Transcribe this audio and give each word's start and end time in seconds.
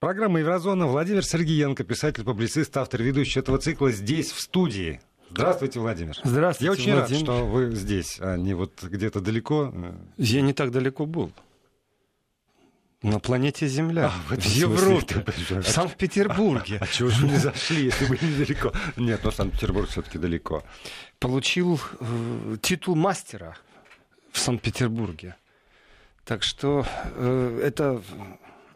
Программа 0.00 0.38
«Еврозона». 0.40 0.86
Владимир 0.86 1.22
Сергеенко, 1.22 1.84
писатель-публицист, 1.84 2.74
автор, 2.78 3.02
ведущий 3.02 3.38
этого 3.38 3.58
цикла 3.58 3.90
здесь, 3.92 4.32
в 4.32 4.40
студии. 4.40 4.98
Здравствуйте, 5.30 5.78
Владимир. 5.78 6.16
Здравствуйте, 6.24 6.64
Я 6.64 6.72
очень 6.72 6.94
Владимир. 6.94 7.28
рад, 7.28 7.36
что 7.36 7.46
вы 7.46 7.70
здесь, 7.74 8.16
а 8.18 8.36
не 8.38 8.54
вот 8.54 8.82
где-то 8.82 9.20
далеко. 9.20 9.74
Я 10.16 10.40
не 10.40 10.54
так 10.54 10.70
далеко 10.70 11.04
был. 11.04 11.30
На 13.02 13.20
планете 13.20 13.66
Земля, 13.68 14.06
А, 14.06 14.34
в 14.34 14.38
в, 14.38 14.42
смысле 14.42 14.60
Европе, 14.62 15.24
в 15.60 15.68
Санкт-Петербурге. 15.68 16.78
А 16.80 16.86
чего 16.86 17.10
же 17.10 17.26
не 17.26 17.36
зашли, 17.38 17.84
если 17.84 18.06
были 18.06 18.24
недалеко? 18.24 18.72
Нет, 18.96 19.20
но 19.22 19.30
Санкт-Петербург 19.30 19.86
все-таки 19.90 20.16
далеко. 20.16 20.62
Получил 21.18 21.78
э, 22.00 22.56
титул 22.62 22.96
мастера 22.96 23.54
в 24.32 24.38
Санкт-Петербурге. 24.38 25.36
Так 26.24 26.42
что 26.42 26.86
э, 27.16 27.60
это 27.64 28.02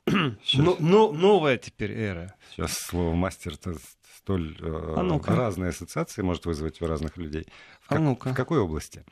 но- 0.07 0.77
но- 0.79 1.13
новая 1.13 1.57
теперь 1.59 1.93
эра. 1.93 2.35
Сейчас 2.51 2.73
слово 2.79 3.15
мастер-то 3.15 3.75
столь 4.19 4.57
э, 4.61 4.95
А 4.97 5.03
ну-ка. 5.03 5.35
разные 5.35 5.71
ассоциации 5.71 6.23
может 6.23 6.47
вызвать 6.47 6.81
у 6.83 6.87
разных 6.87 7.17
людей. 7.17 7.47
В, 7.83 7.93
А 7.93 7.99
ну-ка. 7.99 8.31
в 8.33 8.35
какой 8.35 8.59
области? 8.59 9.05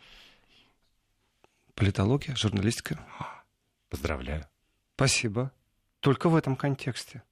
Политология, 1.75 2.35
журналистика. 2.37 2.99
Поздравляю. 3.89 4.47
Спасибо. 4.97 5.51
Только 6.01 6.29
в 6.29 6.37
этом 6.37 6.57
контексте. 6.57 7.23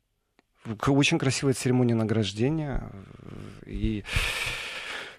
Очень 0.87 1.19
красивая 1.19 1.55
церемония 1.55 1.95
награждения. 1.95 2.91
э, 3.65 3.71
И 3.71 4.05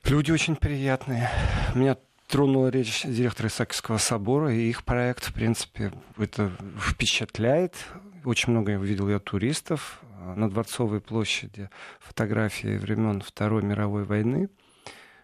люди 0.06 0.32
очень 0.32 0.56
приятные. 0.56 1.30
Меня 1.76 1.98
тронула 2.28 2.70
речь 2.70 3.04
директора 3.04 3.48
Исаакиевского 3.50 3.98
собора, 3.98 4.54
и 4.54 4.70
их 4.70 4.84
проект, 4.86 5.26
в 5.30 5.34
принципе, 5.34 5.92
это 6.18 6.52
впечатляет. 6.80 7.76
Очень 8.24 8.52
много 8.52 8.74
я 8.74 8.80
увидел 8.80 9.10
я 9.10 9.20
туристов 9.20 10.02
э, 10.04 10.34
на 10.36 10.50
Дворцовой 10.50 11.02
площади, 11.02 11.70
фотографии 12.00 12.78
времен 12.78 13.22
Второй 13.22 13.64
мировой 13.64 14.04
войны 14.04 14.50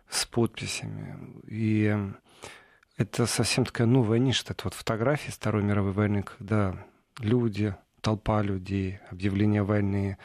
с 0.10 0.26
подписями. 0.26 1.18
И 1.48 1.96
это 2.98 3.28
совсем 3.28 3.66
такая 3.66 3.86
новая 3.86 4.18
ниша, 4.18 4.46
это 4.50 4.64
вот 4.64 4.74
фотографии 4.74 5.30
Второй 5.30 5.62
мировой 5.62 5.92
войны, 5.92 6.24
когда 6.24 6.76
люди, 7.20 7.76
толпа 8.02 8.42
людей, 8.42 9.00
объявление 9.12 9.62
войны, 9.62 10.18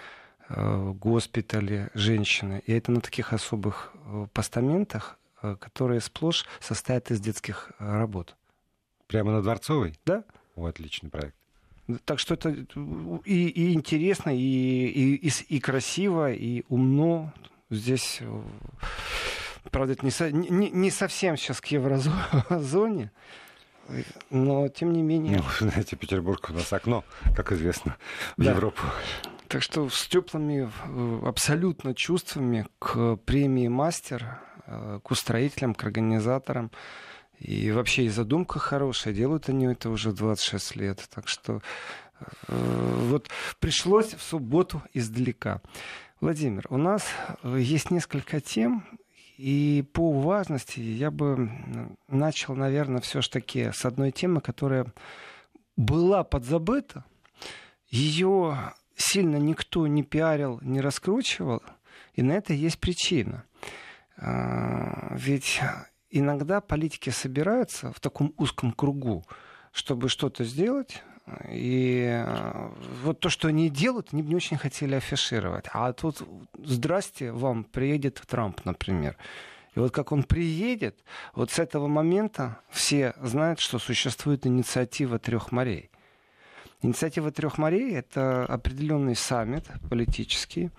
э, 0.48 0.92
госпитали, 0.94 1.91
женщины. 1.92 2.62
И 2.66 2.72
это 2.72 2.91
на 2.91 3.02
таких 3.02 3.34
особых 3.34 3.92
э, 3.94 4.27
постаментах, 4.33 5.18
э, 5.42 5.56
которые 5.56 6.00
сплошь 6.00 6.46
состоят 6.61 7.11
из 7.11 7.20
детских 7.20 7.72
работ. 7.78 8.34
Прямо 9.08 9.33
на 9.33 9.42
Дворцовой? 9.42 9.98
Да? 10.06 10.24
О, 10.56 10.64
отличный 10.64 11.11
проект. 11.11 11.41
Так 12.05 12.19
что 12.19 12.34
это 12.34 12.50
и, 13.25 13.48
и 13.48 13.72
интересно, 13.75 14.30
и, 14.30 15.19
и, 15.19 15.30
и, 15.48 15.61
красиво, 15.61 16.33
и 16.33 16.64
умно. 16.69 17.33
Здесь, 17.70 18.20
правда, 19.70 19.94
это 19.94 20.05
не, 20.05 20.11
со- 20.11 20.30
не, 20.30 20.48
не- 20.48 20.70
не 20.70 20.91
совсем 20.91 21.36
сейчас 21.36 21.61
к 21.61 21.66
еврозоне, 21.66 23.11
но 24.30 24.69
тем 24.69 24.92
не 24.92 25.02
менее. 25.02 25.39
Ну, 25.39 25.44
знаете, 25.70 25.97
Петербург 25.97 26.48
у 26.50 26.52
нас 26.55 26.72
окно, 26.72 27.05
как 27.34 27.52
известно, 27.52 27.96
в 28.36 28.42
Да. 28.44 28.50
Европу. 28.52 28.83
Так 29.48 29.62
что 29.62 29.89
с 29.91 30.06
теплыми 30.06 30.70
э, 30.86 31.27
абсолютно 31.27 31.94
чувствами 31.94 32.67
к 32.78 33.17
премии 33.17 33.69
мастер, 33.69 34.39
э, 34.67 35.00
к 35.02 35.11
устроителям, 35.11 35.74
к 35.74 35.83
организаторам. 35.84 36.70
И 37.42 37.72
вообще 37.72 38.04
и 38.04 38.08
задумка 38.08 38.60
хорошая. 38.60 39.12
Делают 39.12 39.48
они 39.48 39.66
это 39.66 39.90
уже 39.90 40.12
26 40.12 40.76
лет. 40.76 41.08
Так 41.12 41.26
что 41.26 41.60
э, 42.20 42.96
вот 43.08 43.28
пришлось 43.58 44.14
в 44.14 44.22
субботу 44.22 44.80
издалека. 44.94 45.60
Владимир, 46.20 46.64
у 46.70 46.76
нас 46.76 47.04
э, 47.42 47.58
есть 47.58 47.90
несколько 47.90 48.40
тем, 48.40 48.86
и 49.38 49.84
по 49.92 50.12
важности 50.12 50.78
я 50.78 51.10
бы 51.10 51.50
начал, 52.06 52.55
наверное, 52.55 53.00
все 53.00 53.22
ж 53.22 53.28
таки 53.28 53.72
с 53.72 53.84
одной 53.84 54.12
темы, 54.12 54.40
которая 54.40 54.86
была 55.77 56.22
подзабыта. 56.22 57.05
Ее 57.88 58.72
сильно 58.94 59.36
никто 59.36 59.88
не 59.88 60.05
пиарил, 60.05 60.61
не 60.62 60.80
раскручивал, 60.80 61.61
и 62.14 62.22
на 62.22 62.33
это 62.34 62.52
есть 62.52 62.78
причина. 62.78 63.42
А, 64.17 65.17
Ведь 65.17 65.61
иногда 66.12 66.61
политики 66.61 67.11
собираются 67.11 67.92
в 67.92 68.00
таком 68.00 68.33
узком 68.36 68.73
кругу, 68.73 69.24
чтобы 69.73 70.08
что-то 70.08 70.45
сделать, 70.45 71.02
и 71.48 72.24
э, 72.24 72.68
вот 73.02 73.20
то, 73.20 73.28
что 73.28 73.48
они 73.48 73.70
делают, 73.70 74.08
они 74.12 74.23
бы 74.23 74.28
не 74.28 74.36
очень 74.36 74.58
хотели 74.58 74.95
афишировать. 74.95 75.67
А 75.73 75.92
тут, 75.92 76.23
здрасте, 76.58 77.33
вам 77.33 77.64
приедет 77.64 78.20
Трамп, 78.27 78.64
например. 78.64 79.17
И 79.74 79.78
вот 79.78 79.92
как 79.92 80.12
он 80.12 80.24
приедет, 80.24 80.98
вот 81.34 81.50
с 81.50 81.58
этого 81.58 81.86
момента 81.86 82.61
все 82.70 83.14
знают, 83.23 83.61
что 83.61 83.79
существует 83.79 84.46
инициатива 84.46 85.18
трех 85.18 85.52
морей. 85.52 85.90
Инициатива 86.83 87.30
трех 87.30 87.58
морей 87.58 87.94
это 87.94 88.44
определенный 88.44 89.14
саммит 89.14 89.64
политический, 89.89 90.70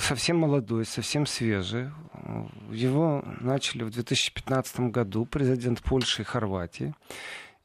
совсем 0.00 0.38
молодой, 0.38 0.84
совсем 0.84 1.26
свежий. 1.26 1.90
Э, 2.14 2.44
Его 2.70 3.24
начали 3.40 3.84
в 3.84 3.90
2015 3.90 4.90
году 4.90 5.24
президент 5.24 5.82
Польши 5.82 6.22
и 6.22 6.24
Хорватии. 6.24 6.94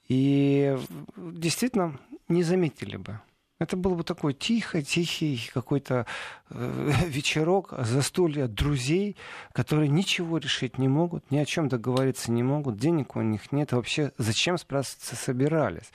И 0.08 0.78
действительно 1.18 2.00
не 2.28 2.44
заметили 2.44 2.98
бы. 2.98 3.20
Это 3.60 3.76
был 3.76 3.96
бы 3.96 4.04
такой 4.04 4.36
тихо, 4.36 4.84
тихий 4.84 5.50
какой-то 5.52 6.06
э, 6.50 6.92
вечерок, 7.08 7.74
застолье 7.80 8.48
друзей, 8.48 9.18
которые 9.52 9.90
ничего 9.90 10.38
решить 10.38 10.78
не 10.78 10.88
могут, 10.88 11.32
ни 11.32 11.38
о 11.38 11.46
чем 11.46 11.68
договориться 11.68 12.32
не 12.32 12.44
могут, 12.44 12.78
денег 12.78 13.16
у 13.16 13.22
них 13.22 13.52
нет, 13.52 13.72
вообще 13.72 14.12
зачем, 14.20 14.60
спрашивается, 14.60 15.16
собирались. 15.16 15.92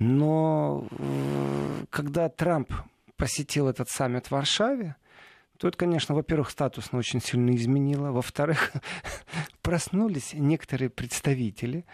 Но 0.00 0.88
э, 0.90 1.84
когда 1.90 2.28
Трамп 2.28 2.72
посетил 3.16 3.68
этот 3.68 3.88
саммит 3.88 4.26
в 4.26 4.32
Варшаве, 4.32 4.96
это, 5.66 5.76
конечно, 5.76 6.14
во-первых, 6.14 6.50
статусно 6.50 7.00
очень 7.00 7.20
сильно 7.20 7.54
изменило. 7.56 8.12
Во-вторых, 8.12 8.72
проснулись 9.62 10.34
некоторые 10.34 10.88
представители 10.88 11.84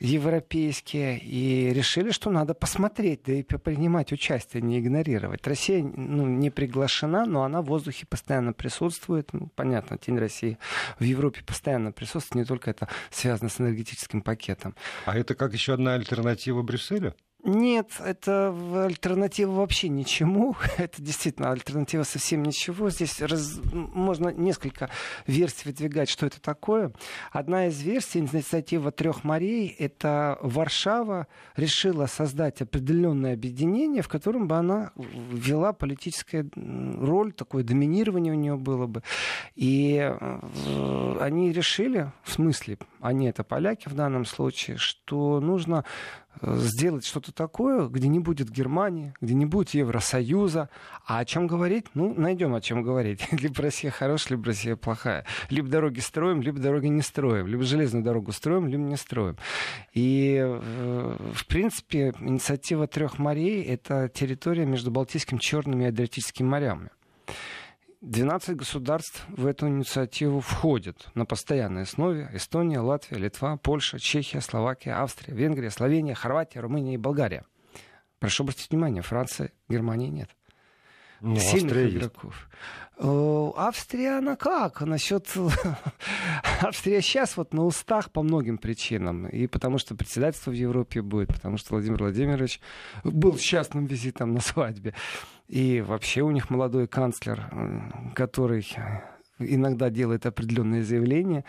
европейские 0.00 1.20
и 1.20 1.72
решили, 1.72 2.10
что 2.10 2.30
надо 2.30 2.54
посмотреть, 2.54 3.22
да 3.24 3.32
и 3.34 3.42
принимать 3.44 4.12
участие, 4.12 4.62
не 4.62 4.80
игнорировать. 4.80 5.46
Россия 5.46 5.82
ну, 5.82 6.26
не 6.26 6.50
приглашена, 6.50 7.24
но 7.24 7.44
она 7.44 7.62
в 7.62 7.66
воздухе 7.66 8.04
постоянно 8.06 8.52
присутствует. 8.52 9.32
Ну, 9.32 9.48
понятно, 9.54 9.96
Тень 9.96 10.18
России 10.18 10.58
в 10.98 11.04
Европе 11.04 11.42
постоянно 11.46 11.92
присутствует, 11.92 12.44
не 12.44 12.48
только 12.48 12.70
это 12.70 12.88
связано 13.10 13.48
с 13.48 13.60
энергетическим 13.60 14.22
пакетом. 14.22 14.74
А 15.06 15.16
это 15.16 15.36
как 15.36 15.52
еще 15.52 15.74
одна 15.74 15.94
альтернатива 15.94 16.62
Брюсселю? 16.62 17.14
Нет, 17.44 17.90
это 18.02 18.54
альтернатива 18.86 19.52
вообще 19.52 19.90
ничему. 19.90 20.56
Это 20.78 21.02
действительно 21.02 21.50
альтернатива 21.50 22.02
совсем 22.02 22.42
ничего. 22.42 22.88
Здесь 22.88 23.20
раз- 23.20 23.60
можно 23.70 24.30
несколько 24.30 24.88
версий 25.26 25.68
выдвигать, 25.68 26.08
что 26.08 26.24
это 26.24 26.40
такое. 26.40 26.92
Одна 27.32 27.66
из 27.66 27.82
версий, 27.82 28.20
инициатива 28.20 28.90
трех 28.92 29.24
морей, 29.24 29.68
это 29.78 30.38
Варшава 30.40 31.26
решила 31.54 32.06
создать 32.06 32.62
определенное 32.62 33.34
объединение, 33.34 34.00
в 34.00 34.08
котором 34.08 34.48
бы 34.48 34.56
она 34.56 34.92
вела 34.96 35.74
политическую 35.74 36.50
роль, 36.54 37.32
такое 37.32 37.62
доминирование 37.62 38.32
у 38.32 38.36
нее 38.36 38.56
было 38.56 38.86
бы. 38.86 39.02
И 39.54 39.98
э, 39.98 41.16
они 41.20 41.52
решили, 41.52 42.10
в 42.22 42.32
смысле, 42.32 42.78
они 43.00 43.26
это 43.26 43.44
поляки 43.44 43.88
в 43.88 43.94
данном 43.94 44.24
случае, 44.24 44.78
что 44.78 45.40
нужно 45.40 45.84
сделать 46.42 47.04
что-то 47.04 47.32
такое, 47.32 47.88
где 47.88 48.08
не 48.08 48.18
будет 48.18 48.50
Германии, 48.50 49.14
где 49.20 49.34
не 49.34 49.46
будет 49.46 49.70
Евросоюза. 49.70 50.68
А 51.06 51.18
о 51.18 51.24
чем 51.24 51.46
говорить? 51.46 51.86
Ну, 51.94 52.14
найдем 52.14 52.54
о 52.54 52.60
чем 52.60 52.82
говорить. 52.82 53.26
Либо 53.32 53.62
Россия 53.62 53.90
хорошая, 53.90 54.36
либо 54.36 54.46
Россия 54.46 54.76
плохая. 54.76 55.24
Либо 55.50 55.68
дороги 55.68 56.00
строим, 56.00 56.42
либо 56.42 56.58
дороги 56.58 56.86
не 56.86 57.02
строим. 57.02 57.46
Либо 57.46 57.62
железную 57.62 58.04
дорогу 58.04 58.32
строим, 58.32 58.66
либо 58.66 58.82
не 58.82 58.96
строим. 58.96 59.36
И, 59.92 60.38
э, 60.40 61.16
в 61.34 61.46
принципе, 61.46 62.12
инициатива 62.20 62.86
трех 62.86 63.18
морей— 63.18 63.62
это 63.64 64.08
территория 64.08 64.66
между 64.66 64.90
Балтийским, 64.90 65.38
Черным 65.38 65.80
и 65.82 65.86
Адриатическим 65.86 66.46
морями. 66.46 66.90
12 68.04 68.56
государств 68.56 69.24
в 69.28 69.46
эту 69.46 69.66
инициативу 69.66 70.40
входят 70.40 71.08
на 71.14 71.24
постоянной 71.24 71.82
основе. 71.82 72.28
Эстония, 72.34 72.80
Латвия, 72.80 73.16
Литва, 73.16 73.56
Польша, 73.56 73.98
Чехия, 73.98 74.42
Словакия, 74.42 74.92
Австрия, 74.92 75.34
Венгрия, 75.34 75.70
Словения, 75.70 76.14
Хорватия, 76.14 76.60
Румыния 76.60 76.94
и 76.94 76.98
Болгария. 76.98 77.44
Прошу 78.18 78.42
обратить 78.42 78.70
внимание, 78.70 79.02
Франции, 79.02 79.52
Германии 79.70 80.08
нет. 80.08 80.28
Ну, 81.22 81.36
сильных 81.36 81.72
Австрия 81.72 81.88
игроков. 81.88 82.48
Э, 82.98 83.50
Австрия, 83.56 84.18
она 84.18 84.36
как? 84.36 84.82
Насчет... 84.82 85.26
Австрия 86.60 87.00
сейчас 87.00 87.38
вот 87.38 87.54
на 87.54 87.64
устах 87.64 88.10
по 88.10 88.22
многим 88.22 88.58
причинам. 88.58 89.26
И 89.28 89.46
потому 89.46 89.78
что 89.78 89.94
председательство 89.94 90.50
в 90.50 90.54
Европе 90.54 91.00
будет, 91.00 91.28
потому 91.28 91.56
что 91.56 91.74
Владимир 91.74 92.00
Владимирович 92.00 92.60
был 93.02 93.38
с 93.38 93.40
частным 93.40 93.86
визитом 93.86 94.34
на 94.34 94.40
свадьбе. 94.40 94.94
И 95.48 95.80
вообще 95.80 96.22
у 96.22 96.30
них 96.30 96.50
молодой 96.50 96.86
канцлер, 96.86 97.50
который 98.14 98.66
иногда 99.38 99.90
делает 99.90 100.26
определенные 100.26 100.82
заявления 100.82 101.44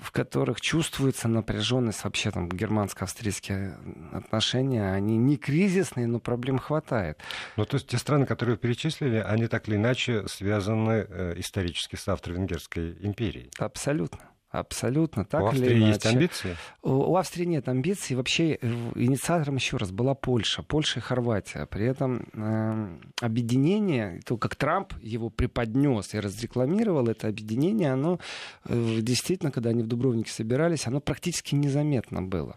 в 0.00 0.10
которых 0.10 0.60
чувствуется 0.60 1.28
напряженность 1.28 2.04
вообще 2.04 2.30
там 2.30 2.48
германско-австрийские 2.48 3.76
отношения. 4.12 4.92
Они 4.92 5.16
не 5.16 5.36
кризисные, 5.36 6.06
но 6.06 6.20
проблем 6.20 6.58
хватает. 6.58 7.18
Ну, 7.56 7.64
то 7.64 7.76
есть 7.76 7.86
те 7.86 7.98
страны, 7.98 8.26
которые 8.26 8.56
вы 8.56 8.60
перечислили, 8.60 9.16
они 9.16 9.46
так 9.46 9.68
или 9.68 9.76
иначе 9.76 10.26
связаны 10.28 11.06
э, 11.08 11.34
исторически 11.36 11.96
с 11.96 12.06
Австро-Венгерской 12.08 12.96
империей. 13.00 13.50
Абсолютно. 13.58 14.20
Абсолютно 14.58 15.24
так 15.24 15.42
У 15.42 15.46
Австрии 15.46 15.66
или 15.66 15.78
иначе. 15.78 15.88
есть 15.88 16.06
амбиции? 16.06 16.56
У, 16.82 17.16
Австрии 17.16 17.44
нет 17.44 17.68
амбиций. 17.68 18.14
Вообще 18.14 18.58
э, 18.60 18.66
инициатором 18.94 19.56
еще 19.56 19.78
раз 19.78 19.90
была 19.90 20.14
Польша, 20.14 20.62
Польша 20.62 21.00
и 21.00 21.02
Хорватия. 21.02 21.66
При 21.66 21.86
этом 21.86 22.28
э, 22.32 22.98
объединение, 23.20 24.20
то 24.24 24.36
как 24.36 24.54
Трамп 24.54 24.92
его 25.02 25.28
преподнес 25.28 26.14
и 26.14 26.20
разрекламировал, 26.20 27.08
это 27.08 27.26
объединение, 27.26 27.92
оно 27.92 28.20
э, 28.64 28.98
действительно, 29.00 29.50
когда 29.50 29.70
они 29.70 29.82
в 29.82 29.88
Дубровнике 29.88 30.30
собирались, 30.30 30.86
оно 30.86 31.00
практически 31.00 31.56
незаметно 31.56 32.22
было. 32.22 32.56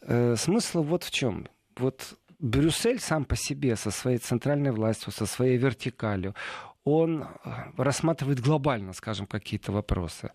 Э, 0.00 0.34
смысл 0.36 0.82
вот 0.82 1.04
в 1.04 1.10
чем. 1.10 1.46
Вот 1.76 2.14
Брюссель 2.38 3.00
сам 3.00 3.26
по 3.26 3.36
себе 3.36 3.76
со 3.76 3.90
своей 3.90 4.18
центральной 4.18 4.70
властью, 4.70 5.12
со 5.12 5.26
своей 5.26 5.58
вертикалью, 5.58 6.34
он 6.84 7.22
э, 7.22 7.26
рассматривает 7.76 8.40
глобально, 8.40 8.92
скажем, 8.92 9.26
какие-то 9.26 9.72
вопросы 9.72 10.30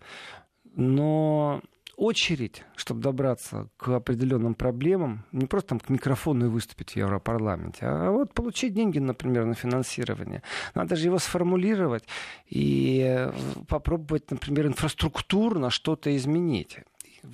но 0.76 1.62
очередь, 1.96 2.64
чтобы 2.76 3.00
добраться 3.00 3.68
к 3.76 3.88
определенным 3.88 4.54
проблемам, 4.54 5.24
не 5.32 5.46
просто 5.46 5.70
там 5.70 5.80
к 5.80 5.88
микрофону 5.88 6.46
и 6.46 6.48
выступить 6.48 6.92
в 6.92 6.96
Европарламенте, 6.96 7.86
а 7.86 8.10
вот 8.10 8.34
получить 8.34 8.74
деньги, 8.74 8.98
например, 8.98 9.44
на 9.44 9.54
финансирование. 9.54 10.42
Надо 10.74 10.96
же 10.96 11.06
его 11.06 11.18
сформулировать 11.18 12.04
и 12.46 13.02
э, 13.06 13.32
попробовать, 13.68 14.30
например, 14.30 14.66
инфраструктурно 14.66 15.70
что-то 15.70 16.14
изменить 16.16 16.78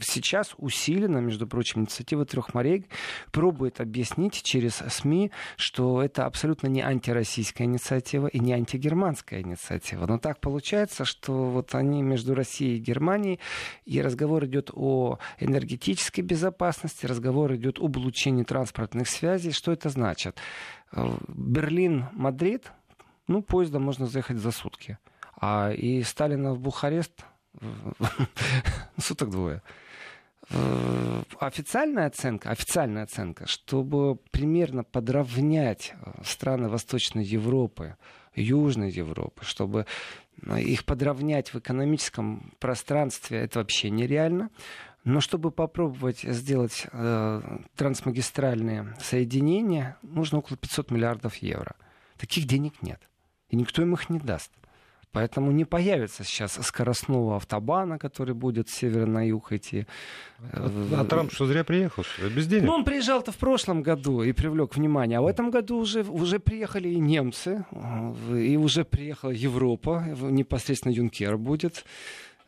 сейчас 0.01 0.55
усиленно, 0.59 1.19
между 1.19 1.47
прочим, 1.47 1.83
инициатива 1.83 2.25
трех 2.25 2.55
морей 2.55 2.87
пробует 3.33 3.81
объяснить 3.81 4.43
через 4.43 4.83
СМИ, 4.87 5.31
что 5.57 6.03
это 6.03 6.27
абсолютно 6.27 6.69
не 6.69 6.81
антироссийская 6.83 7.67
инициатива 7.67 8.27
и 8.27 8.39
не 8.39 8.53
антигерманская 8.53 9.41
инициатива. 9.41 10.07
Но 10.07 10.19
так 10.19 10.41
получается, 10.41 11.05
что 11.05 11.51
вот 11.51 11.75
они 11.75 12.03
между 12.03 12.35
Россией 12.35 12.77
и 12.77 12.81
Германией, 12.81 13.41
и 13.85 14.01
разговор 14.01 14.45
идет 14.47 14.71
о 14.73 15.19
энергетической 15.39 16.23
безопасности, 16.23 17.07
разговор 17.07 17.55
идет 17.55 17.79
об 17.79 17.97
улучшении 17.97 18.45
транспортных 18.45 19.09
связей. 19.09 19.53
Что 19.53 19.73
это 19.73 19.89
значит? 19.89 20.39
Берлин-Мадрид, 21.29 22.73
ну, 23.29 23.43
поездом 23.43 23.83
можно 23.83 24.07
заехать 24.07 24.39
за 24.39 24.51
сутки. 24.51 24.99
А 25.41 25.71
и 25.71 26.03
Сталина 26.03 26.53
в 26.53 26.61
Бухарест 26.61 27.25
суток 28.99 29.31
двое. 29.31 29.63
Э, 30.51 31.23
официальная 31.39 32.07
оценка, 32.07 32.51
официальная 32.51 33.05
оценка, 33.05 33.47
чтобы 33.47 34.17
примерно 34.31 34.85
подровнять 34.85 35.95
э, 35.95 36.23
страны 36.25 36.69
Восточной 36.69 37.25
Европы, 37.25 37.97
Южной 38.35 38.91
Европы, 38.91 39.45
чтобы 39.45 39.87
э, 40.43 40.61
их 40.61 40.85
подровнять 40.85 41.53
в 41.53 41.59
экономическом 41.59 42.53
пространстве, 42.59 43.39
это 43.39 43.61
вообще 43.61 43.91
нереально. 43.91 44.51
Но 45.05 45.21
чтобы 45.21 45.51
попробовать 45.51 46.21
сделать 46.21 46.87
э, 46.93 47.59
трансмагистральные 47.77 48.95
соединения, 49.01 49.97
нужно 50.03 50.39
около 50.39 50.57
500 50.59 50.91
миллиардов 50.91 51.37
евро. 51.37 51.75
Таких 52.19 52.47
денег 52.47 52.83
нет. 52.83 53.01
И 53.49 53.57
никто 53.57 53.83
им 53.83 53.95
их 53.95 54.11
не 54.11 54.19
даст. 54.19 54.51
Поэтому 55.13 55.51
не 55.51 55.65
появится 55.65 56.23
сейчас 56.23 56.53
скоростного 56.63 57.37
автобана, 57.37 57.99
который 57.99 58.35
будет 58.35 58.69
с 58.69 58.75
севера 58.75 59.07
на 59.07 59.27
юг 59.27 59.53
идти. 59.53 59.87
А, 60.53 60.71
а 61.01 61.05
Трамп 61.05 61.33
что, 61.33 61.47
зря 61.47 61.65
приехал? 61.65 62.05
Что, 62.05 62.31
без 62.31 62.47
денег? 62.47 62.67
Ну, 62.67 62.75
он 62.75 62.85
приезжал-то 62.85 63.33
в 63.33 63.37
прошлом 63.37 63.83
году 63.83 64.23
и 64.23 64.33
привлек 64.33 64.77
внимание. 64.77 65.19
А 65.19 65.23
в 65.23 65.27
этом 65.27 65.51
году 65.51 65.79
уже, 65.79 66.03
уже 66.03 66.39
приехали 66.39 66.91
и 66.91 67.01
немцы, 67.01 67.65
и 68.33 68.57
уже 68.57 68.85
приехала 68.85 69.31
Европа. 69.31 70.05
Непосредственно 70.21 70.93
Юнкер 70.93 71.37
будет. 71.37 71.85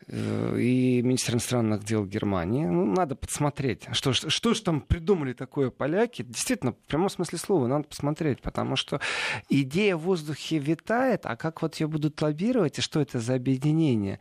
Э, 0.09 0.57
и 0.59 1.01
министр 1.03 1.35
иностранных 1.35 1.85
дел 1.85 2.05
Германии. 2.05 2.67
Ну, 2.67 2.87
надо 2.87 3.15
подсмотреть, 3.15 3.87
что, 3.93 4.13
что, 4.13 4.31
что 4.31 4.55
же 4.55 4.63
там 4.63 4.81
придумали 4.81 5.33
такое 5.33 5.71
поляки. 5.71 6.23
Действительно, 6.23 6.73
в 6.73 6.77
прямом 6.89 7.09
смысле 7.09 7.39
слова, 7.39 7.67
надо 7.67 7.85
посмотреть, 7.85 8.41
потому 8.41 8.77
что 8.77 9.01
идея 9.49 9.97
в 9.97 10.01
воздухе 10.01 10.59
витает, 10.59 11.23
а 11.25 11.37
как 11.37 11.63
вот 11.63 11.77
ее 11.77 11.87
будут 11.87 12.21
лоббировать, 12.21 12.79
и 12.79 12.83
что 12.83 13.01
это 13.01 13.21
за 13.21 13.35
объединение? 13.35 14.19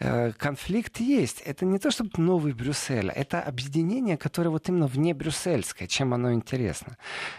Э, 0.00 0.32
конфликт 0.32 0.98
есть. 1.00 1.42
Это 1.42 1.64
не 1.64 1.78
то, 1.78 1.90
чтобы 1.90 2.10
новый 2.16 2.54
Брюссель, 2.54 3.10
это 3.10 3.40
объединение, 3.40 4.16
которое 4.16 4.50
вот 4.50 4.68
именно 4.68 4.86
вне 4.86 5.14
брюссельское, 5.14 5.86
чем 5.86 6.14
оно 6.14 6.32
интересно. 6.32 6.96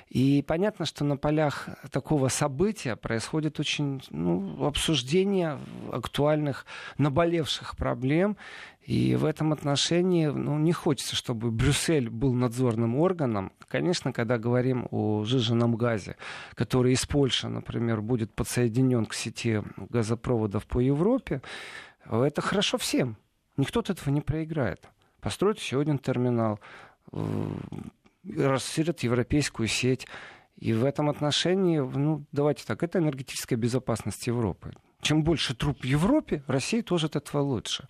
И 0.10 0.44
понятно, 0.48 0.86
что 0.86 1.04
на 1.04 1.18
полях 1.18 1.68
такого 1.92 2.30
события 2.30 2.96
происходит 2.96 3.60
очень 3.60 4.02
ну, 4.12 4.66
обсуждение 4.66 5.60
актуальных, 5.92 6.66
наболевших 6.98 7.76
проблем. 7.76 8.38
И 8.86 9.16
в 9.16 9.24
этом 9.24 9.54
отношении 9.54 10.28
ну, 10.28 10.58
не 10.58 10.74
хочется, 10.74 11.16
чтобы 11.16 11.52
Брюссель 11.52 12.10
был 12.10 12.34
надзорным 12.34 12.98
органом. 12.98 13.54
Конечно, 13.70 14.12
когда 14.12 14.38
говорим 14.38 14.88
о 14.92 15.24
жиженном 15.24 15.76
газе, 15.76 16.18
который 16.54 16.94
из 16.94 17.06
Польши, 17.06 17.48
например, 17.48 18.02
будет 18.02 18.34
подсоединен 18.34 19.06
к 19.06 19.14
сети 19.14 19.64
газопроводов 19.90 20.66
по 20.66 20.80
Европе, 20.80 21.42
это 22.10 22.42
хорошо 22.42 22.78
всем. 22.78 23.18
Никто 23.58 23.80
от 23.82 23.90
этого 23.90 24.10
не 24.10 24.22
проиграет. 24.22 24.90
Построят 25.22 25.60
еще 25.60 25.80
один 25.80 26.00
терминал, 26.00 26.60
э, 27.12 27.20
расширят 28.36 29.02
европейскую 29.02 29.68
сеть. 29.68 30.08
И 30.58 30.74
в 30.74 30.86
этом 30.86 31.10
отношении, 31.10 31.80
ну, 31.80 32.26
давайте 32.32 32.64
так, 32.66 32.84
это 32.84 33.00
энергетическая 33.00 33.58
безопасность 33.58 34.28
Европы. 34.28 34.74
Чем 35.02 35.24
больше 35.24 35.54
труп 35.54 35.82
в 35.82 35.84
Европе, 35.84 36.44
России 36.48 36.82
тоже 36.82 37.08
от 37.08 37.18
этого 37.18 37.42
лучше. 37.42 37.88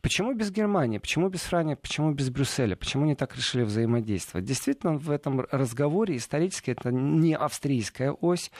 Почему 0.00 0.34
без 0.34 0.50
Германии? 0.50 0.98
Почему 0.98 1.28
без 1.28 1.42
Франции? 1.42 1.74
Почему 1.74 2.12
без 2.12 2.30
Брюсселя? 2.30 2.74
Почему 2.74 3.04
не 3.04 3.14
так 3.14 3.36
решили 3.36 3.62
взаимодействовать? 3.62 4.44
Действительно, 4.44 4.98
в 4.98 5.10
этом 5.10 5.46
разговоре 5.52 6.16
исторически 6.16 6.72
это 6.72 6.90
не 6.90 7.36
австрийская 7.36 8.10
ось. 8.10 8.50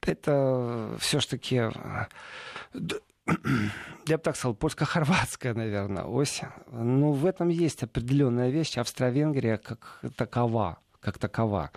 Это 0.00 0.96
все-таки 1.00 1.62
я 4.06 4.16
бы 4.16 4.22
так 4.22 4.36
сказал, 4.36 4.54
польско-хорватская, 4.54 5.54
наверное, 5.54 6.04
ось. 6.04 6.42
Ну, 6.70 7.12
в 7.12 7.26
этом 7.26 7.48
есть 7.48 7.82
определенная 7.82 8.50
вещь. 8.50 8.78
Австро-Венгрия 8.78 9.58
как 9.58 10.00
такова, 10.16 10.78
как 11.00 11.18
такова. 11.18 11.70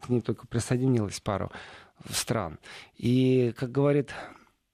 К 0.00 0.08
ней 0.08 0.20
только 0.20 0.46
присоединилась 0.46 1.20
пару 1.20 1.50
стран. 2.10 2.58
И, 2.96 3.54
как 3.56 3.72
говорит 3.72 4.14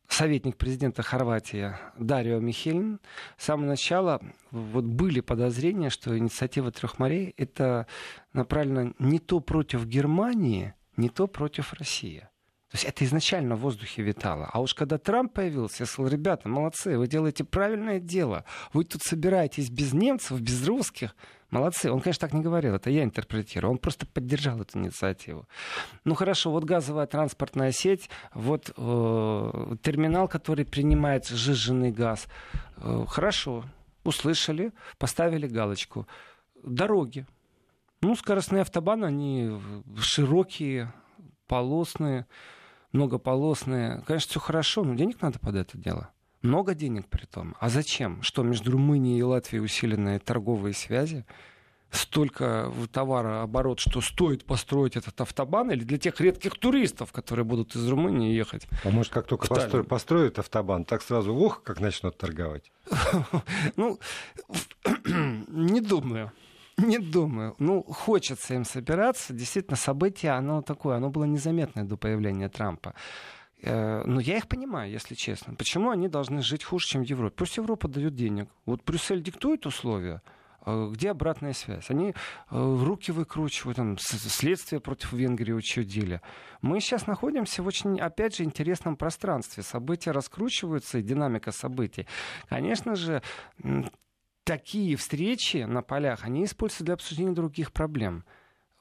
советник 0.09 0.57
президента 0.57 1.03
Хорватии 1.03 1.75
Дарио 1.99 2.39
Михелин, 2.39 3.01
с 3.37 3.45
самого 3.45 3.67
начала 3.67 4.21
вот 4.51 4.85
были 4.85 5.21
подозрения, 5.21 5.91
что 5.91 6.17
инициатива 6.17 6.71
трех 6.71 6.99
морей 6.99 7.35
это 7.37 7.87
направлена 8.33 8.93
не 8.99 9.19
то 9.19 9.41
против 9.41 9.85
Германии, 9.87 10.75
не 10.97 11.09
то 11.09 11.27
против 11.27 11.73
России. 11.75 12.29
То 12.71 12.75
есть 12.75 12.85
это 12.85 13.05
изначально 13.05 13.55
в 13.55 13.61
воздухе 13.61 14.03
витало. 14.03 14.51
А 14.53 14.61
уж 14.61 14.75
когда 14.75 14.99
Трамп 14.99 15.33
появился, 15.33 15.85
я 15.85 15.87
сказал, 15.87 16.11
ребята, 16.11 16.49
молодцы, 16.49 16.99
вы 16.99 17.07
делаете 17.07 17.45
правильное 17.45 18.01
дело. 18.01 18.45
Вы 18.73 18.85
тут 18.85 19.03
собираетесь 19.03 19.71
без 19.71 19.93
немцев, 19.93 20.41
без 20.41 20.67
русских. 20.67 21.15
Молодцы. 21.51 21.93
Он, 21.93 22.01
конечно, 22.01 22.27
так 22.27 22.35
не 22.35 22.43
говорил, 22.43 22.75
это 22.75 22.91
я 22.91 23.05
интерпретирую. 23.05 23.71
Он 23.71 23.79
просто 23.79 24.05
поддержал 24.05 24.61
эту 24.61 24.79
инициативу. 24.79 25.47
Ну 26.05 26.15
хорошо, 26.17 26.51
вот 26.51 26.65
газовая 26.65 27.07
транспортная 27.07 27.71
сеть, 27.71 28.11
вот 28.35 28.73
э, 28.77 29.77
терминал, 29.83 30.27
который 30.27 30.65
принимает 30.65 31.29
сжиженный 31.29 31.93
газ. 31.93 32.27
Э, 32.79 33.05
хорошо, 33.07 33.65
услышали, 34.03 34.73
поставили 34.99 35.47
галочку. 35.47 36.09
Дороги. 36.65 37.27
Ну, 38.01 38.17
скоростные 38.17 38.63
автобаны, 38.63 39.07
они 39.07 39.61
широкие, 39.99 40.93
полосные 41.47 42.27
многополосные. 42.97 44.03
Конечно, 44.07 44.31
все 44.31 44.41
хорошо, 44.41 44.85
но 44.85 44.95
денег 44.95 45.21
надо 45.23 45.39
под 45.39 45.55
это 45.55 45.79
дело. 45.79 46.11
Много 46.43 46.75
денег 46.75 47.07
при 47.09 47.27
том. 47.27 47.55
А 47.61 47.69
зачем? 47.69 48.23
Что 48.23 48.43
между 48.43 48.73
Румынией 48.73 49.19
и 49.19 49.23
Латвией 49.23 49.63
усиленные 49.65 50.19
торговые 50.19 50.75
связи? 50.75 51.25
столько 51.93 52.73
товара 52.93 53.43
оборот, 53.43 53.81
что 53.81 54.01
стоит 54.01 54.45
построить 54.45 54.97
этот 54.97 55.19
автобан, 55.21 55.71
или 55.71 55.85
для 55.85 55.99
тех 55.99 56.21
редких 56.21 56.59
туристов, 56.59 57.13
которые 57.13 57.45
будут 57.45 57.75
из 57.75 57.89
Румынии 57.89 58.35
ехать. 58.35 58.67
А 58.85 58.91
может, 58.91 59.13
как 59.13 59.27
только 59.27 59.47
постро... 59.47 59.85
построят 59.85 60.39
автобан, 60.39 60.85
так 60.85 61.01
сразу, 61.01 61.35
ох, 61.35 61.63
как 61.63 61.81
начнут 61.81 62.19
торговать? 62.19 62.71
Ну, 63.77 63.99
не 65.49 65.81
думаю. 65.81 66.33
Не 66.77 66.99
думаю. 66.99 67.55
Ну, 67.59 67.83
хочется 67.83 68.55
им 68.55 68.65
собираться. 68.65 69.33
Действительно, 69.33 69.77
событие, 69.77 70.33
оно 70.33 70.61
такое, 70.63 70.97
оно 70.97 71.11
было 71.11 71.25
незаметное 71.25 71.85
до 71.85 71.97
появления 71.97 72.49
Трампа. 72.49 72.95
Э, 73.63 74.03
но 74.05 74.21
я 74.21 74.37
их 74.37 74.47
понимаю, 74.47 74.91
если 74.91 75.15
честно. 75.15 75.55
Почему 75.55 75.91
они 75.91 76.09
должны 76.09 76.43
жить 76.43 76.65
хуже, 76.65 76.87
чем 76.87 77.03
в 77.05 77.09
Европе? 77.09 77.35
Пусть 77.37 77.57
Европа 77.57 77.89
дает 77.89 78.15
денег. 78.15 78.49
Вот 78.67 78.85
Брюссель 78.85 79.23
диктует 79.23 79.65
условия, 79.65 80.21
а 80.61 80.91
где 80.91 81.11
обратная 81.11 81.55
связь? 81.55 81.89
Они 81.91 82.11
э, 82.11 82.15
руки 82.51 83.11
выкручивают, 83.11 83.77
там, 83.77 83.97
следствие 83.99 84.81
против 84.81 85.13
Венгрии 85.13 85.53
учудили. 85.53 86.21
Мы 86.61 86.81
сейчас 86.81 87.07
находимся 87.07 87.63
в 87.63 87.67
очень, 87.67 87.99
опять 87.99 88.37
же, 88.37 88.45
интересном 88.45 88.97
пространстве. 88.97 89.63
События 89.63 90.11
раскручиваются, 90.11 90.99
и 90.99 91.03
динамика 91.03 91.53
событий. 91.53 92.07
Конечно 92.49 92.97
же, 92.97 93.23
такие 94.47 94.97
встречи 94.97 95.59
на 95.59 95.83
полях, 95.83 96.25
они 96.25 96.45
используются 96.45 96.85
для 96.85 96.95
обсуждения 96.95 97.33
других 97.33 97.73
проблем. 97.73 98.25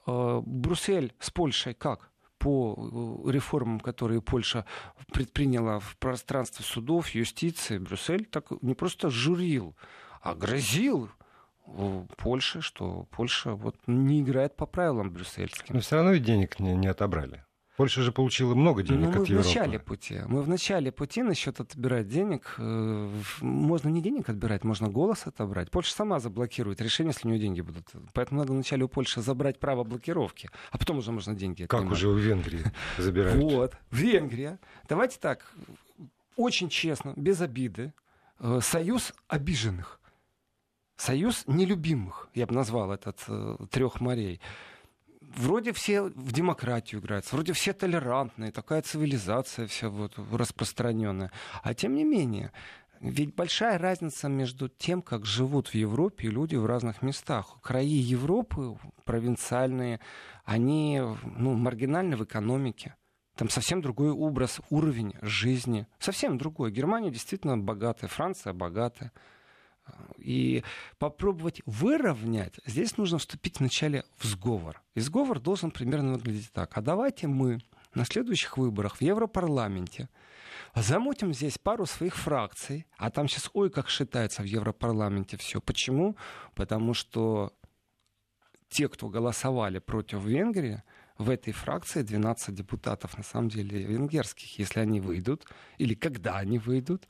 Э, 0.06 0.40
Брюссель 0.46 1.12
с 1.20 1.30
Польшей 1.30 1.74
как? 1.74 2.10
по 2.38 3.24
э, 3.26 3.30
реформам, 3.30 3.80
которые 3.80 4.20
Польша 4.20 4.66
предприняла 5.10 5.78
в 5.78 5.96
пространстве 5.96 6.66
судов, 6.66 7.08
юстиции, 7.08 7.78
Брюссель 7.78 8.26
так 8.26 8.50
не 8.60 8.74
просто 8.74 9.08
журил, 9.08 9.74
а 10.20 10.34
грозил 10.34 11.10
Польши, 12.18 12.60
что 12.60 13.08
Польша 13.10 13.54
вот 13.54 13.76
не 13.86 14.20
играет 14.20 14.54
по 14.54 14.66
правилам 14.66 15.10
брюссельским. 15.10 15.74
Но 15.74 15.80
все 15.80 15.96
равно 15.96 16.12
и 16.12 16.20
денег 16.20 16.60
не, 16.60 16.74
не 16.74 16.88
отобрали. 16.88 17.45
Польша 17.76 18.02
же 18.02 18.10
получила 18.10 18.54
много 18.54 18.82
денег 18.82 19.14
ну, 19.14 19.22
от 19.22 19.28
мы 19.28 19.36
в 19.36 19.46
начале 19.46 19.78
пути. 19.78 20.20
Мы 20.26 20.42
в 20.42 20.48
начале 20.48 20.90
пути 20.90 21.22
насчет 21.22 21.60
отбирать 21.60 22.08
денег. 22.08 22.54
Э, 22.58 23.10
можно 23.40 23.88
не 23.88 24.00
денег 24.00 24.28
отбирать, 24.30 24.64
можно 24.64 24.88
голос 24.88 25.26
отобрать. 25.26 25.70
Польша 25.70 25.92
сама 25.92 26.18
заблокирует 26.18 26.80
решение, 26.80 27.12
если 27.12 27.28
у 27.28 27.30
нее 27.30 27.40
деньги 27.40 27.60
будут. 27.60 27.84
Поэтому 28.14 28.40
надо 28.40 28.52
вначале 28.52 28.84
у 28.84 28.88
Польши 28.88 29.20
забрать 29.20 29.58
право 29.58 29.84
блокировки, 29.84 30.48
а 30.70 30.78
потом 30.78 30.98
уже 30.98 31.12
можно 31.12 31.34
деньги 31.34 31.66
Как 31.66 31.84
уже 31.90 32.08
у 32.08 32.14
Венгрии 32.14 32.64
забирают. 32.98 33.42
Вот. 33.42 33.74
Венгрия. 33.90 34.58
Давайте 34.88 35.18
так, 35.18 35.52
очень 36.36 36.70
честно, 36.70 37.12
без 37.16 37.40
обиды. 37.42 37.92
Э, 38.38 38.60
союз 38.62 39.12
обиженных. 39.28 40.00
Союз 40.96 41.44
нелюбимых, 41.46 42.28
я 42.34 42.46
бы 42.46 42.54
назвал 42.54 42.90
этот 42.90 43.22
э, 43.28 43.56
трех 43.70 44.00
морей. 44.00 44.40
Вроде 45.34 45.72
все 45.72 46.02
в 46.02 46.32
демократию 46.32 47.00
играют, 47.00 47.30
вроде 47.32 47.52
все 47.52 47.72
толерантные, 47.72 48.52
такая 48.52 48.82
цивилизация 48.82 49.66
вся 49.66 49.88
вот 49.88 50.14
распространенная. 50.16 51.32
А 51.62 51.74
тем 51.74 51.94
не 51.94 52.04
менее, 52.04 52.52
ведь 53.00 53.34
большая 53.34 53.78
разница 53.78 54.28
между 54.28 54.68
тем, 54.68 55.02
как 55.02 55.26
живут 55.26 55.68
в 55.68 55.74
Европе 55.74 56.28
люди 56.28 56.56
в 56.56 56.66
разных 56.66 57.02
местах. 57.02 57.58
Краи 57.62 57.86
Европы, 57.86 58.78
провинциальные, 59.04 60.00
они 60.44 61.00
ну, 61.24 61.54
маргинальны 61.54 62.16
в 62.16 62.24
экономике. 62.24 62.94
Там 63.36 63.50
совсем 63.50 63.82
другой 63.82 64.10
образ, 64.10 64.60
уровень 64.70 65.14
жизни. 65.20 65.86
Совсем 65.98 66.38
другой. 66.38 66.70
Германия 66.70 67.10
действительно 67.10 67.58
богатая, 67.58 68.08
Франция 68.08 68.54
богатая 68.54 69.12
и 70.18 70.62
попробовать 70.98 71.62
выровнять, 71.66 72.54
здесь 72.66 72.96
нужно 72.96 73.18
вступить 73.18 73.60
вначале 73.60 74.04
в 74.16 74.24
сговор. 74.24 74.82
И 74.94 75.00
сговор 75.00 75.40
должен 75.40 75.70
примерно 75.70 76.14
выглядеть 76.14 76.52
так. 76.52 76.76
А 76.76 76.80
давайте 76.80 77.26
мы 77.26 77.60
на 77.94 78.04
следующих 78.04 78.58
выборах 78.58 78.96
в 78.96 79.02
Европарламенте 79.02 80.08
замутим 80.74 81.32
здесь 81.32 81.58
пару 81.58 81.86
своих 81.86 82.16
фракций, 82.16 82.86
а 82.98 83.10
там 83.10 83.28
сейчас 83.28 83.50
ой 83.54 83.70
как 83.70 83.88
считается 83.88 84.42
в 84.42 84.46
Европарламенте 84.46 85.36
все. 85.36 85.60
Почему? 85.60 86.16
Потому 86.54 86.92
что 86.92 87.52
те, 88.68 88.88
кто 88.88 89.08
голосовали 89.08 89.78
против 89.78 90.24
Венгрии, 90.24 90.82
в 91.18 91.30
этой 91.30 91.52
фракции 91.52 92.02
12 92.02 92.54
депутатов, 92.54 93.16
на 93.16 93.24
самом 93.24 93.48
деле, 93.48 93.84
венгерских. 93.84 94.58
Если 94.58 94.80
они 94.80 95.00
выйдут, 95.00 95.46
или 95.78 95.94
когда 95.94 96.36
они 96.36 96.58
выйдут, 96.58 97.06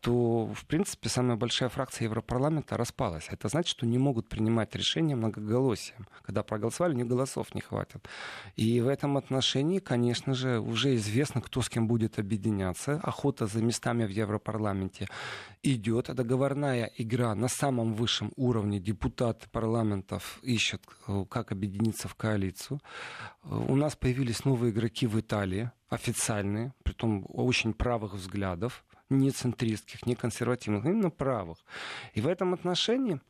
то, 0.00 0.46
в 0.46 0.64
принципе, 0.66 1.08
самая 1.08 1.36
большая 1.36 1.68
фракция 1.68 2.06
Европарламента 2.06 2.76
распалась. 2.76 3.28
Это 3.30 3.48
значит, 3.48 3.70
что 3.70 3.86
не 3.86 3.98
могут 3.98 4.28
принимать 4.28 4.74
решения 4.74 5.14
многоголосием. 5.14 6.06
Когда 6.22 6.42
проголосовали, 6.42 6.94
ни 6.94 7.04
голосов 7.04 7.54
не 7.54 7.60
хватит. 7.60 8.08
И 8.56 8.80
в 8.80 8.88
этом 8.88 9.16
отношении, 9.16 9.78
конечно 9.78 10.34
же, 10.34 10.58
уже 10.58 10.96
известно, 10.96 11.40
кто 11.40 11.62
с 11.62 11.68
кем 11.68 11.86
будет 11.86 12.18
объединяться. 12.18 13.00
Охота 13.02 13.46
за 13.46 13.62
местами 13.62 14.04
в 14.04 14.10
Европарламенте 14.10 15.06
идет. 15.62 16.06
Договорная 16.14 16.90
игра 16.98 17.34
на 17.34 17.48
самом 17.48 17.94
высшем 17.94 18.32
уровне. 18.36 18.80
Депутаты 18.80 19.48
парламентов 19.48 20.40
ищут, 20.42 20.82
э, 21.06 21.24
как 21.28 21.52
объединиться 21.52 22.08
в 22.08 22.14
коалицию. 22.16 22.80
Э, 23.44 23.64
у 23.68 23.76
нас 23.76 23.94
появились 23.94 24.44
новые 24.44 24.72
игроки 24.72 25.06
в 25.06 25.20
Италии, 25.20 25.70
официальные, 25.88 26.72
притом 26.82 27.24
очень 27.28 27.74
правых 27.74 28.14
взглядов 28.14 28.84
не 29.18 29.30
центристских, 29.30 30.06
не 30.06 30.14
консервативных, 30.14 30.84
именно 30.84 31.10
правых. 31.10 31.58
И 32.14 32.20
в 32.20 32.26
этом 32.26 32.54
отношении 32.54 33.20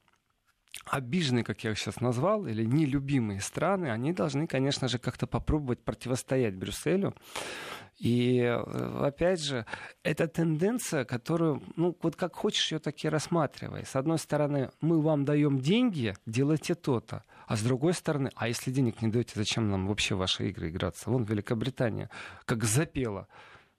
обиженные, 0.86 1.44
как 1.44 1.62
я 1.64 1.70
их 1.70 1.78
сейчас 1.78 2.00
назвал, 2.00 2.46
или 2.46 2.64
нелюбимые 2.64 3.40
страны, 3.40 3.90
они 3.90 4.12
должны, 4.12 4.46
конечно 4.46 4.88
же, 4.88 4.98
как-то 4.98 5.26
попробовать 5.26 5.84
противостоять 5.84 6.56
Брюсселю. 6.56 7.14
И, 7.98 8.38
э, 8.38 9.04
опять 9.04 9.40
же, 9.40 9.64
это 10.02 10.26
тенденция, 10.26 11.04
которую, 11.04 11.62
ну, 11.76 11.96
вот 12.02 12.16
как 12.16 12.34
хочешь 12.34 12.72
ее 12.72 12.78
так 12.78 13.04
и 13.04 13.08
рассматривай. 13.08 13.84
С 13.84 13.94
одной 13.94 14.18
стороны, 14.18 14.70
мы 14.80 15.00
вам 15.00 15.24
даем 15.24 15.60
деньги, 15.60 16.14
делайте 16.26 16.74
то-то. 16.74 17.22
А 17.46 17.56
с 17.56 17.62
другой 17.62 17.92
стороны, 17.94 18.30
а 18.34 18.48
если 18.48 18.72
денег 18.72 19.02
не 19.02 19.08
даете, 19.08 19.32
зачем 19.36 19.70
нам 19.70 19.86
вообще 19.86 20.14
ваши 20.14 20.48
игры 20.48 20.70
играться? 20.70 21.10
Вон 21.10 21.24
Великобритания 21.24 22.10
как 22.44 22.64
запела. 22.64 23.28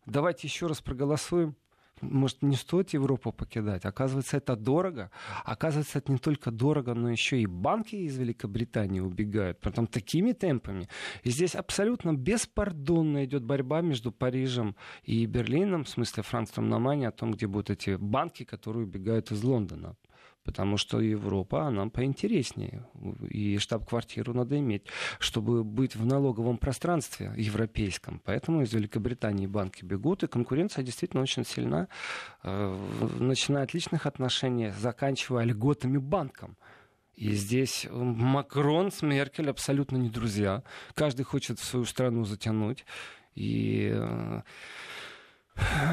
Давайте 0.06 0.48
еще 0.48 0.68
раз 0.68 0.80
проголосуем 0.80 1.56
может, 2.04 2.42
не 2.42 2.56
стоит 2.56 2.94
Европу 2.94 3.32
покидать. 3.32 3.86
Оказывается, 3.86 4.38
это 4.38 4.56
дорого. 4.56 5.10
Оказывается, 5.46 6.00
это 6.00 6.12
не 6.12 6.18
только 6.18 6.52
дорого, 6.52 6.94
но 6.94 7.10
еще 7.10 7.40
и 7.40 7.46
банки 7.46 7.96
из 7.96 8.18
Великобритании 8.18 9.00
убегают. 9.00 9.60
Притом 9.60 9.88
такими 9.88 10.34
темпами. 10.34 10.88
И 11.24 11.32
здесь 11.32 11.56
абсолютно 11.56 12.14
беспардонно 12.14 13.26
идет 13.26 13.44
борьба 13.44 13.82
между 13.82 14.12
Парижем 14.12 14.76
и 15.04 15.26
Берлином, 15.26 15.84
в 15.84 15.90
смысле 15.90 16.24
Франкфуртом 16.24 16.70
на 16.70 16.80
Мане, 16.80 17.08
о 17.08 17.12
том, 17.12 17.32
где 17.32 17.48
будут 17.48 17.70
эти 17.70 17.96
банки, 17.96 18.44
которые 18.44 18.84
убегают 18.84 19.32
из 19.32 19.44
Лондона 19.44 19.96
потому 20.44 20.78
что 20.78 21.00
Европа, 21.00 21.68
она 21.68 21.88
поинтереснее. 21.90 22.86
И 23.30 23.58
штаб-квартиру 23.58 24.34
надо 24.34 24.58
иметь, 24.60 24.84
чтобы 25.20 25.64
быть 25.64 25.96
в 25.96 26.06
налоговом 26.06 26.58
пространстве 26.58 27.34
европейском. 27.38 28.22
Поэтому 28.24 28.62
из 28.62 28.74
Великобритании 28.74 29.48
банки 29.48 29.86
бегут, 29.86 30.24
и 30.24 30.28
конкуренция 30.28 30.84
действительно 30.84 31.24
очень 31.24 31.46
сильна, 31.46 31.88
э, 32.44 32.78
начиная 33.20 33.64
от 33.64 33.74
личных 33.74 34.06
отношений, 34.06 34.72
заканчивая 34.72 35.46
льготами 35.46 35.98
банкам. 35.98 36.58
И 37.16 37.32
здесь 37.34 37.88
Макрон 37.92 38.92
с 38.92 39.02
Меркель 39.04 39.50
абсолютно 39.50 39.98
не 39.98 40.10
друзья. 40.10 40.64
Каждый 40.96 41.24
хочет 41.24 41.60
свою 41.60 41.86
страну 41.86 42.26
затянуть. 42.26 42.86
И 43.36 43.92
э, 43.94 44.42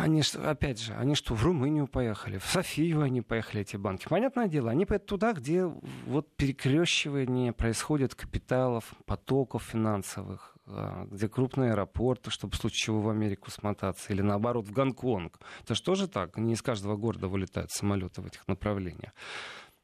они 0.03 0.23
что, 0.23 0.51
опять 0.51 0.81
же, 0.81 0.95
они 0.95 1.15
что, 1.15 1.35
в 1.35 1.45
Румынию 1.45 1.87
поехали, 1.87 2.39
в 2.39 2.47
Софию 2.47 3.03
они 3.03 3.21
поехали, 3.21 3.63
эти 3.63 3.77
банки. 3.77 4.07
Понятное 4.09 4.49
дело, 4.49 4.71
они 4.71 4.87
поедут 4.87 5.09
туда, 5.09 5.33
где 5.33 5.65
вот 5.65 6.35
перекрещивание 6.37 7.53
происходит 7.53 8.15
капиталов, 8.15 8.95
потоков 9.05 9.63
финансовых, 9.63 10.57
а, 10.67 11.07
где 11.11 11.29
крупные 11.29 11.73
аэропорты, 11.73 12.31
чтобы 12.31 12.55
в 12.55 12.57
случае 12.57 12.79
чего 12.87 13.01
в 13.01 13.09
Америку 13.11 13.51
смотаться, 13.51 14.13
или 14.13 14.23
наоборот 14.23 14.67
в 14.67 14.73
Гонконг. 14.73 15.39
Это 15.63 15.75
же 15.75 15.83
тоже 15.83 16.09
так, 16.09 16.37
не 16.39 16.55
из 16.55 16.63
каждого 16.63 16.97
города 16.97 17.29
вылетают 17.29 17.71
самолеты 17.71 18.23
в 18.23 18.27
этих 18.27 18.49
направлениях. 18.49 19.13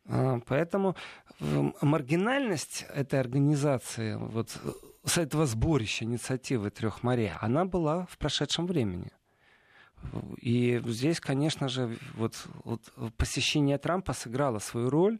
А, 0.09 0.41
поэтому 0.47 0.97
маргинальность 1.83 2.87
этой 2.95 3.21
организации, 3.21 4.17
вот 4.17 4.57
с 5.05 5.19
этого 5.19 5.47
сборища 5.47 6.05
инициативы 6.05 6.71
трех 6.71 7.03
морей, 7.03 7.33
она 7.41 7.65
была 7.65 8.07
в 8.07 8.17
прошедшем 8.19 8.67
времени. 8.67 9.11
И 10.41 10.81
здесь, 10.87 11.21
конечно 11.21 11.69
же, 11.69 11.97
вот, 12.15 12.35
вот 12.65 12.83
посещение 13.17 13.79
Трампа 13.79 14.13
сыграло 14.13 14.59
свою 14.59 14.91
роль. 14.91 15.19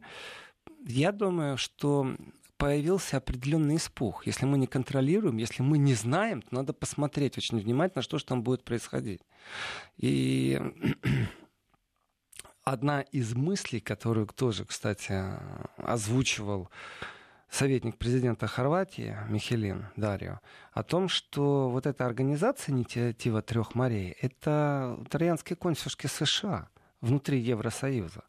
Я 0.85 1.11
думаю, 1.11 1.57
что 1.57 2.15
появился 2.57 3.17
определенный 3.17 3.75
испуг. 3.75 4.25
Если 4.25 4.45
мы 4.45 4.57
не 4.57 4.67
контролируем, 4.67 5.37
если 5.37 5.61
мы 5.61 5.77
не 5.77 5.93
знаем, 5.93 6.41
то 6.41 6.55
надо 6.55 6.73
посмотреть 6.73 7.37
очень 7.37 7.59
внимательно, 7.59 8.01
что 8.01 8.17
же 8.17 8.25
там 8.25 8.43
будет 8.43 8.63
происходить. 8.63 9.21
И 9.97 10.59
одна 12.63 13.01
из 13.01 13.35
мыслей, 13.35 13.79
которую 13.79 14.27
тоже, 14.27 14.65
кстати, 14.65 15.23
озвучивал 15.77 16.69
советник 17.49 17.97
президента 17.97 18.47
Хорватии 18.47 19.17
Михелин 19.29 19.87
Дарио 19.95 20.39
о 20.71 20.83
том, 20.83 21.09
что 21.09 21.69
вот 21.69 21.85
эта 21.85 22.05
организация 22.05 22.73
инициатива 22.73 23.41
трех 23.41 23.75
морей 23.75 24.15
это 24.21 24.97
итальянские 25.05 25.55
консульские 25.55 26.09
США 26.09 26.69
внутри 27.01 27.39
Евросоюза. 27.39 28.23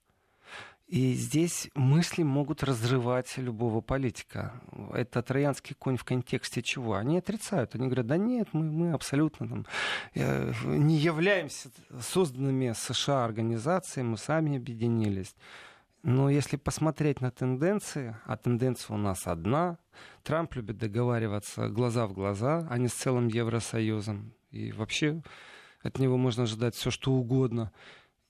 И 0.88 1.12
здесь 1.12 1.68
мысли 1.74 2.22
могут 2.22 2.62
разрывать 2.62 3.36
любого 3.36 3.82
политика. 3.82 4.58
Это 4.94 5.22
троянский 5.22 5.76
конь 5.78 5.98
в 5.98 6.04
контексте 6.04 6.62
чего? 6.62 6.94
Они 6.94 7.18
отрицают. 7.18 7.74
Они 7.74 7.86
говорят, 7.88 8.06
да 8.06 8.16
нет, 8.16 8.48
мы, 8.52 8.64
мы 8.64 8.92
абсолютно 8.92 9.48
там, 9.48 9.66
э, 10.14 10.50
не 10.64 10.96
являемся 10.96 11.68
созданными 12.00 12.72
США 12.72 13.26
организацией, 13.26 14.04
мы 14.04 14.16
сами 14.16 14.56
объединились. 14.56 15.34
Но 16.02 16.30
если 16.30 16.56
посмотреть 16.56 17.20
на 17.20 17.30
тенденции, 17.30 18.16
а 18.24 18.36
тенденция 18.36 18.94
у 18.94 18.98
нас 18.98 19.26
одна, 19.26 19.78
Трамп 20.22 20.54
любит 20.54 20.78
договариваться 20.78 21.68
глаза 21.68 22.06
в 22.06 22.12
глаза, 22.12 22.66
а 22.70 22.78
не 22.78 22.88
с 22.88 22.94
целым 22.94 23.28
Евросоюзом. 23.28 24.32
И 24.50 24.72
вообще 24.72 25.22
от 25.82 25.98
него 25.98 26.16
можно 26.16 26.44
ожидать 26.44 26.74
все, 26.74 26.90
что 26.90 27.12
угодно. 27.12 27.72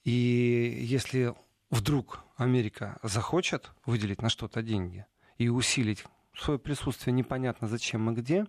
И 0.04 0.78
если 0.80 1.34
вдруг 1.70 2.20
Америка 2.36 2.98
захочет 3.02 3.70
выделить 3.84 4.22
на 4.22 4.28
что-то 4.28 4.62
деньги 4.62 5.06
и 5.36 5.48
усилить 5.48 6.04
свое 6.34 6.58
присутствие 6.58 7.12
непонятно 7.12 7.68
зачем 7.68 8.10
и 8.10 8.14
где, 8.14 8.46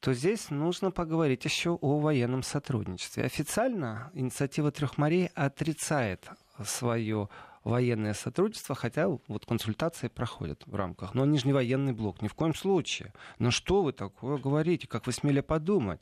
то 0.00 0.14
здесь 0.14 0.50
нужно 0.50 0.90
поговорить 0.90 1.44
еще 1.44 1.70
о 1.80 1.98
военном 2.00 2.42
сотрудничестве. 2.42 3.24
Официально 3.24 4.10
инициатива 4.14 4.72
трех 4.72 4.96
морей 4.96 5.26
отрицает 5.34 6.28
свое 6.64 7.28
военное 7.64 8.14
сотрудничество, 8.14 8.74
хотя 8.74 9.08
вот 9.08 9.46
консультации 9.46 10.08
проходят 10.08 10.62
в 10.66 10.74
рамках. 10.74 11.14
Но 11.14 11.24
они 11.24 11.38
же 11.38 11.46
не 11.46 11.52
военный 11.52 11.92
блок, 11.92 12.22
ни 12.22 12.28
в 12.28 12.34
коем 12.34 12.54
случае. 12.54 13.12
Но 13.38 13.50
что 13.50 13.82
вы 13.82 13.92
такое 13.92 14.38
говорите, 14.38 14.86
как 14.86 15.06
вы 15.06 15.12
смели 15.12 15.40
подумать? 15.40 16.00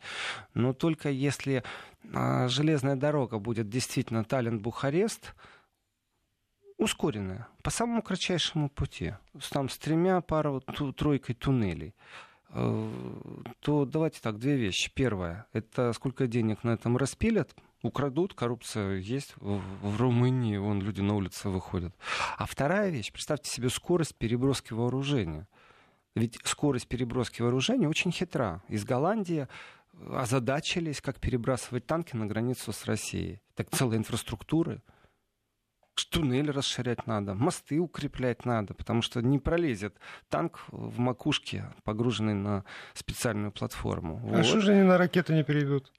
Но 0.54 0.72
только 0.72 1.10
если 1.10 1.64
а, 2.12 2.48
железная 2.48 2.96
дорога 2.96 3.38
будет 3.38 3.68
действительно 3.68 4.24
Таллин-Бухарест, 4.24 5.34
ускоренная, 6.76 7.48
по 7.62 7.70
самому 7.70 8.02
кратчайшему 8.02 8.70
пути, 8.70 9.14
там 9.50 9.68
с 9.68 9.76
тремя 9.78 10.20
парой, 10.20 10.60
тройкой 10.96 11.34
туннелей, 11.34 11.94
э, 12.50 12.90
то 13.60 13.84
давайте 13.84 14.20
так, 14.20 14.38
две 14.38 14.56
вещи. 14.56 14.92
Первое, 14.94 15.46
это 15.52 15.92
сколько 15.92 16.28
денег 16.28 16.62
на 16.62 16.70
этом 16.70 16.96
распилят, 16.96 17.52
украдут, 17.82 18.34
коррупция 18.34 18.96
есть. 18.96 19.34
В, 19.36 19.60
в 19.82 20.00
Румынии 20.00 20.56
вон 20.56 20.80
люди 20.80 21.00
на 21.00 21.14
улице 21.14 21.48
выходят. 21.48 21.94
А 22.36 22.46
вторая 22.46 22.90
вещь, 22.90 23.12
представьте 23.12 23.50
себе 23.50 23.70
скорость 23.70 24.16
переброски 24.16 24.72
вооружения. 24.72 25.48
Ведь 26.14 26.38
скорость 26.44 26.88
переброски 26.88 27.42
вооружения 27.42 27.88
очень 27.88 28.12
хитра. 28.12 28.62
Из 28.68 28.84
Голландии 28.84 29.46
озадачились, 30.10 31.00
как 31.00 31.20
перебрасывать 31.20 31.86
танки 31.86 32.16
на 32.16 32.26
границу 32.26 32.72
с 32.72 32.84
Россией. 32.86 33.40
Так 33.54 33.70
целая 33.70 33.98
инфраструктура 33.98 34.80
туннель 36.04 36.50
расширять 36.50 37.06
надо, 37.06 37.34
мосты 37.34 37.78
укреплять 37.78 38.44
надо, 38.44 38.74
потому 38.74 39.02
что 39.02 39.20
не 39.20 39.38
пролезет 39.38 39.96
танк 40.28 40.60
в 40.68 40.98
макушке, 40.98 41.64
погруженный 41.84 42.34
на 42.34 42.64
специальную 42.94 43.52
платформу. 43.52 44.20
А 44.24 44.36
вот. 44.36 44.46
что 44.46 44.60
же 44.60 44.72
они 44.72 44.82
на 44.82 44.98
ракеты 44.98 45.34
не 45.34 45.44
перейдут? 45.44 45.92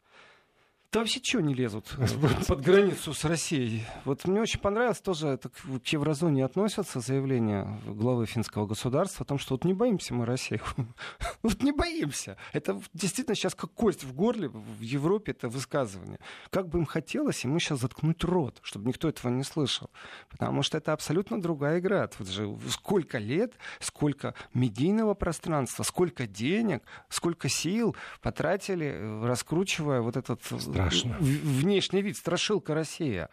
Да 0.92 1.02
вообще 1.02 1.20
чего 1.20 1.44
не 1.44 1.54
лезут 1.54 1.94
э, 2.00 2.08
под 2.48 2.62
границу 2.62 3.14
с 3.14 3.24
Россией? 3.24 3.86
Вот 4.06 4.26
мне 4.26 4.42
очень 4.42 4.60
понравилось 4.60 5.00
тоже, 5.00 5.28
это 5.28 5.50
к 5.50 5.86
еврозоне 5.86 6.44
относятся 6.44 7.00
заявление 7.00 7.80
главы 7.86 8.26
финского 8.26 8.66
государства 8.66 9.24
о 9.24 9.28
том, 9.28 9.38
что 9.38 9.54
вот 9.54 9.66
не 9.66 9.76
боимся 9.76 10.16
мы 10.16 10.26
России. 10.26 10.60
вот 11.44 11.62
не 11.62 11.72
боимся. 11.72 12.38
Это 12.54 12.82
действительно 12.92 13.36
сейчас 13.36 13.54
как 13.54 13.72
кость 13.72 14.04
в 14.04 14.16
горле 14.16 14.48
в 14.48 14.82
Европе 14.82 15.32
это 15.34 15.48
высказывание. 15.48 16.18
Как 16.50 16.68
бы 16.68 16.80
им 16.80 16.88
хотелось 16.88 17.44
ему 17.44 17.60
сейчас 17.60 17.82
заткнуть 17.82 18.24
рот, 18.24 18.60
чтобы 18.64 18.88
никто 18.88 19.08
этого 19.08 19.32
не 19.32 19.44
слышал. 19.44 19.92
Потому 20.28 20.64
что 20.64 20.80
это 20.80 20.94
абсолютно 20.94 21.40
другая 21.40 21.80
игра. 21.80 22.10
Вот 22.18 22.28
же 22.28 22.58
сколько 22.68 23.20
лет, 23.20 23.54
сколько 23.80 24.34
медийного 24.56 25.14
пространства, 25.14 25.84
сколько 25.84 26.26
денег, 26.26 26.82
сколько 27.10 27.48
сил 27.48 27.96
потратили, 28.24 28.88
э, 28.88 29.28
раскручивая 29.28 30.02
вот 30.02 30.18
этот 30.18 30.42
Страшно. 30.88 31.18
внешний 31.20 32.02
вид, 32.02 32.18
страшилка 32.18 32.74
Россия. 32.74 33.30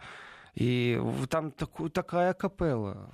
И 0.55 1.01
там 1.29 1.51
такую, 1.51 1.91
такая 1.91 2.33
капелла. 2.33 3.11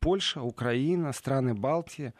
Польша, 0.00 0.42
Украина, 0.42 1.12
страны 1.12 1.54
Балтии. 1.54 2.12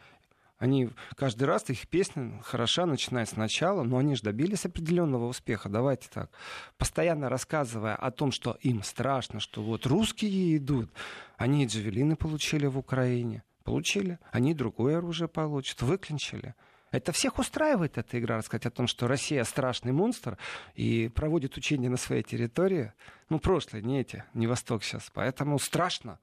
Они 0.57 0.89
каждый 1.17 1.43
раз, 1.43 1.69
их 1.69 1.87
песня 1.89 2.41
хороша, 2.41 2.85
начиная 2.85 3.25
сначала, 3.25 3.83
но 3.83 3.97
они 3.97 4.15
же 4.15 4.23
добились 4.23 4.65
определенного 4.65 5.27
успеха. 5.27 5.67
Давайте 5.67 6.07
так. 6.09 6.31
Постоянно 6.77 7.29
рассказывая 7.29 7.95
о 7.95 8.09
том, 8.11 8.31
что 8.31 8.57
им 8.61 8.81
страшно, 8.81 9.41
что 9.41 9.61
вот 9.61 9.85
русские 9.85 10.57
идут. 10.57 10.89
Они 11.37 11.63
и 11.63 11.67
джавелины 11.67 12.15
получили 12.15 12.67
в 12.67 12.77
Украине. 12.77 13.43
Получили. 13.65 14.17
Они 14.31 14.53
другое 14.53 14.97
оружие 14.97 15.27
получат. 15.27 15.81
Выклинчили. 15.81 16.55
Это 16.91 17.11
всех 17.11 17.39
устраивает 17.39 17.97
эта 17.97 18.19
игра, 18.19 18.37
рассказать 18.37 18.67
о 18.67 18.71
том, 18.71 18.87
что 18.87 19.07
Россия 19.07 19.43
страшный 19.43 19.91
монстр 19.91 20.37
и 20.75 21.09
проводит 21.09 21.57
учения 21.57 21.89
на 21.89 21.97
своей 21.97 22.23
территории. 22.23 22.93
Ну, 23.29 23.39
прошлое, 23.39 23.81
не 23.81 23.99
эти, 23.99 24.23
не 24.33 24.47
Восток 24.47 24.83
сейчас. 24.83 25.11
Поэтому 25.13 25.59
страшно. 25.59 26.19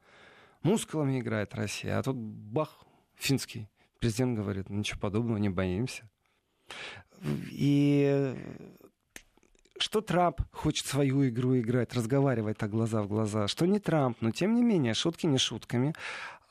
Мускулами 0.62 1.20
играет 1.20 1.54
Россия. 1.54 1.98
А 1.98 2.02
тут 2.02 2.16
бах, 2.16 2.84
финский 3.16 3.68
президент 3.98 4.36
говорит, 4.36 4.70
ничего 4.70 5.00
подобного, 5.00 5.38
не 5.38 5.48
боимся. 5.48 6.08
И 7.50 8.34
что 9.78 10.00
Трамп 10.00 10.40
хочет 10.52 10.86
свою 10.86 11.28
игру 11.28 11.58
играть, 11.58 11.92
разговаривать 11.94 12.56
так 12.56 12.70
глаза 12.70 13.02
в 13.02 13.08
глаза, 13.08 13.48
что 13.48 13.66
не 13.66 13.78
Трамп, 13.78 14.16
но 14.20 14.30
тем 14.30 14.54
не 14.54 14.62
менее, 14.62 14.94
шутки 14.94 15.26
не 15.26 15.38
шутками. 15.38 15.94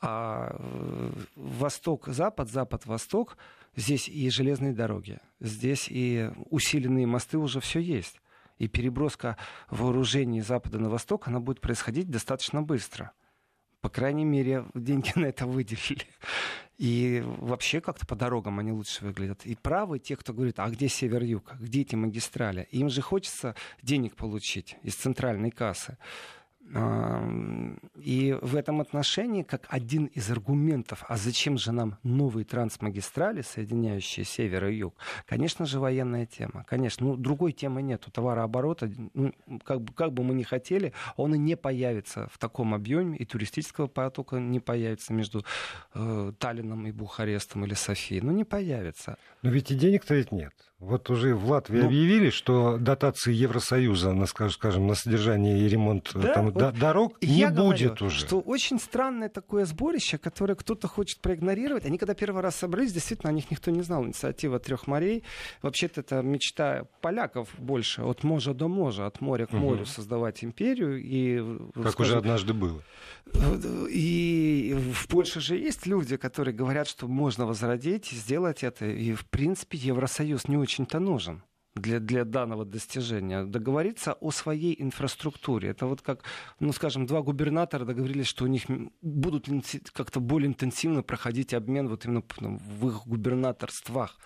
А 0.00 0.56
э, 0.58 1.12
Восток-Запад, 1.36 2.50
Запад-Восток— 2.50 3.36
Здесь 3.74 4.08
и 4.08 4.28
железные 4.28 4.72
дороги, 4.72 5.18
здесь 5.40 5.86
и 5.88 6.30
усиленные 6.50 7.06
мосты 7.06 7.38
уже 7.38 7.60
все 7.60 7.80
есть. 7.80 8.20
И 8.58 8.68
переброска 8.68 9.38
вооружений 9.70 10.42
запада 10.42 10.78
на 10.78 10.90
восток, 10.90 11.26
она 11.26 11.40
будет 11.40 11.60
происходить 11.60 12.10
достаточно 12.10 12.62
быстро. 12.62 13.12
По 13.80 13.88
крайней 13.88 14.24
мере, 14.24 14.66
деньги 14.74 15.12
на 15.18 15.26
это 15.26 15.46
выделили. 15.46 16.06
И 16.78 17.22
вообще 17.24 17.80
как-то 17.80 18.06
по 18.06 18.14
дорогам 18.14 18.58
они 18.58 18.72
лучше 18.72 19.04
выглядят. 19.04 19.46
И 19.46 19.54
правы 19.54 19.98
те, 19.98 20.16
кто 20.16 20.32
говорит, 20.32 20.58
а 20.58 20.68
где 20.68 20.88
север-юг, 20.88 21.54
где 21.58 21.80
эти 21.80 21.94
магистрали? 21.94 22.68
Им 22.72 22.88
же 22.88 23.00
хочется 23.02 23.54
денег 23.82 24.16
получить 24.16 24.76
из 24.82 24.94
центральной 24.96 25.50
кассы. 25.50 25.96
И 26.74 28.38
в 28.40 28.56
этом 28.56 28.80
отношении, 28.80 29.42
как 29.42 29.66
один 29.68 30.06
из 30.06 30.30
аргументов, 30.30 31.04
а 31.06 31.16
зачем 31.16 31.58
же 31.58 31.70
нам 31.70 31.98
новые 32.02 32.46
трансмагистрали, 32.46 33.42
соединяющие 33.42 34.24
север 34.24 34.66
и 34.66 34.76
юг, 34.76 34.94
конечно 35.26 35.66
же, 35.66 35.78
военная 35.78 36.24
тема. 36.24 36.64
Конечно, 36.66 37.06
ну, 37.06 37.16
другой 37.16 37.52
темы 37.52 37.82
нет. 37.82 38.06
Товарооборота, 38.10 38.90
ну, 39.12 39.34
как, 39.64 39.82
бы, 39.82 39.92
как 39.92 40.12
бы 40.14 40.24
мы 40.24 40.34
ни 40.34 40.44
хотели, 40.44 40.94
он 41.16 41.34
и 41.34 41.38
не 41.38 41.56
появится 41.56 42.28
в 42.32 42.38
таком 42.38 42.74
объеме, 42.74 43.18
и 43.18 43.24
туристического 43.26 43.86
потока 43.86 44.36
не 44.36 44.60
появится 44.60 45.12
между 45.12 45.44
э, 45.94 46.32
Таллином 46.38 46.86
и 46.86 46.92
Бухарестом 46.92 47.66
или 47.66 47.74
Софией. 47.74 48.22
Ну, 48.22 48.32
не 48.32 48.44
появится. 48.44 49.18
Но 49.42 49.50
ведь 49.50 49.70
и 49.70 49.74
денег-то 49.74 50.14
ведь 50.14 50.32
нет. 50.32 50.54
Вот 50.82 51.08
уже 51.10 51.32
в 51.36 51.48
Латвии 51.48 51.78
ну, 51.78 51.86
объявили, 51.86 52.30
что 52.30 52.76
дотации 52.76 53.32
Евросоюза, 53.32 54.12
на, 54.14 54.26
скажем, 54.26 54.88
на 54.88 54.96
содержание 54.96 55.60
и 55.60 55.68
ремонт 55.68 56.10
да, 56.12 56.34
там, 56.34 56.50
вот 56.50 56.74
дорог 56.76 57.22
не 57.22 57.46
будет 57.46 57.54
говорю, 57.92 58.06
уже. 58.06 58.18
Что 58.18 58.40
очень 58.40 58.80
странное 58.80 59.28
такое 59.28 59.64
сборище, 59.64 60.18
которое 60.18 60.56
кто-то 60.56 60.88
хочет 60.88 61.20
проигнорировать. 61.20 61.86
Они 61.86 61.98
когда 61.98 62.14
первый 62.14 62.42
раз 62.42 62.56
собрались, 62.56 62.92
действительно, 62.92 63.30
о 63.30 63.32
них 63.32 63.48
никто 63.52 63.70
не 63.70 63.82
знал. 63.82 64.04
Инициатива 64.04 64.58
трех 64.58 64.88
морей. 64.88 65.22
Вообще-то 65.62 66.00
это 66.00 66.20
мечта 66.20 66.88
поляков 67.00 67.48
больше. 67.58 68.02
От 68.02 68.24
моря 68.24 68.52
до 68.52 68.66
моря, 68.66 69.06
от 69.06 69.20
моря 69.20 69.46
к 69.46 69.52
морю 69.52 69.82
угу. 69.82 69.86
создавать 69.86 70.42
империю. 70.42 71.00
И, 71.00 71.38
как 71.74 71.92
скажем, 71.92 72.10
уже 72.10 72.18
однажды 72.18 72.54
было. 72.54 72.82
И 73.88 74.76
в 74.94 75.06
Польше 75.06 75.40
же 75.40 75.56
есть 75.56 75.86
люди, 75.86 76.16
которые 76.16 76.54
говорят, 76.54 76.88
что 76.88 77.06
можно 77.06 77.46
возродить, 77.46 78.06
сделать 78.10 78.64
это. 78.64 78.86
И, 78.86 79.14
в 79.14 79.26
принципе, 79.26 79.78
Евросоюз 79.78 80.48
не 80.48 80.56
очень-то 80.72 81.00
нужен 81.00 81.42
для, 81.74 82.00
для 82.00 82.24
данного 82.24 82.64
достижения. 82.64 83.44
Договориться 83.44 84.14
о 84.14 84.30
своей 84.30 84.80
инфраструктуре. 84.82 85.70
Это 85.70 85.86
вот 85.86 86.02
как, 86.02 86.24
ну, 86.60 86.72
скажем, 86.72 87.06
два 87.06 87.20
губернатора 87.22 87.84
договорились, 87.84 88.26
что 88.26 88.44
у 88.44 88.48
них 88.48 88.64
будут 89.02 89.48
как-то 89.92 90.20
более 90.20 90.48
интенсивно 90.48 91.02
проходить 91.02 91.54
обмен 91.54 91.88
вот 91.88 92.04
именно 92.04 92.22
в 92.40 92.88
их 92.88 93.06
губернаторствах. 93.06 94.18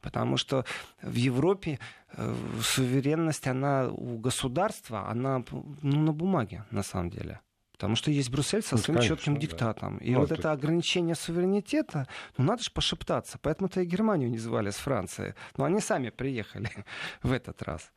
Потому 0.00 0.36
что 0.36 0.64
в 1.02 1.14
Европе 1.14 1.78
э, 2.16 2.34
суверенность, 2.60 3.46
она 3.46 3.88
у 3.88 4.18
государства, 4.18 5.08
она 5.08 5.44
ну, 5.82 6.00
на 6.00 6.12
бумаге, 6.12 6.64
на 6.70 6.82
самом 6.82 7.10
деле. 7.10 7.40
Потому 7.82 7.96
что 7.96 8.12
есть 8.12 8.30
Брюссель 8.30 8.62
со 8.62 8.76
ну, 8.76 8.80
своим 8.80 8.98
конечно, 8.98 9.16
четким 9.16 9.36
диктатом. 9.38 9.98
Да. 9.98 10.04
И 10.04 10.12
ну, 10.12 10.20
вот 10.20 10.30
это 10.30 10.52
ограничение 10.52 11.16
суверенитета, 11.16 12.06
ну 12.38 12.44
надо 12.44 12.62
же 12.62 12.70
пошептаться. 12.70 13.40
Поэтому-то 13.42 13.80
и 13.80 13.84
Германию 13.84 14.30
не 14.30 14.38
звали 14.38 14.70
с 14.70 14.76
Франции. 14.76 15.34
Но 15.56 15.64
они 15.64 15.80
сами 15.80 16.10
приехали 16.10 16.70
в 17.24 17.32
этот 17.32 17.60
раз. 17.62 17.90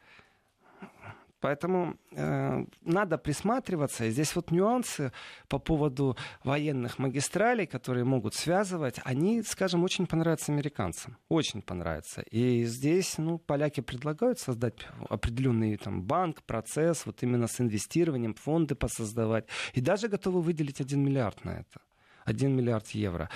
Поэтому 1.42 1.98
э, 2.12 2.66
надо 2.82 3.18
присматриваться. 3.18 4.06
И 4.06 4.12
здесь 4.12 4.36
вот 4.36 4.52
нюансы 4.52 5.12
по 5.48 5.60
поводу 5.60 6.18
военных 6.44 6.98
магистралей, 6.98 7.68
которые 7.68 8.04
могут 8.04 8.34
связывать, 8.34 9.00
они, 9.04 9.44
скажем, 9.44 9.84
очень 9.84 10.08
понравятся 10.08 10.52
американцам. 10.52 11.18
Очень 11.30 11.62
понравятся. 11.62 12.22
И 12.22 12.64
здесь, 12.64 13.18
ну, 13.18 13.38
поляки 13.38 13.82
предлагают 13.82 14.40
создать 14.40 14.88
определенный 15.10 15.78
там 15.78 16.02
банк, 16.04 16.42
процесс, 16.44 17.06
вот 17.06 17.22
именно 17.24 17.48
с 17.48 17.62
инвестированием, 17.62 18.34
фонды 18.34 18.76
посоздавать. 18.76 19.46
И 19.74 19.82
даже 19.82 20.08
готовы 20.08 20.42
выделить 20.42 20.82
1 20.82 21.00
миллиард 21.00 21.46
на 21.46 21.52
это. 21.52 21.82
1 22.26 22.56
миллиард 22.56 22.88
евро. 22.90 23.30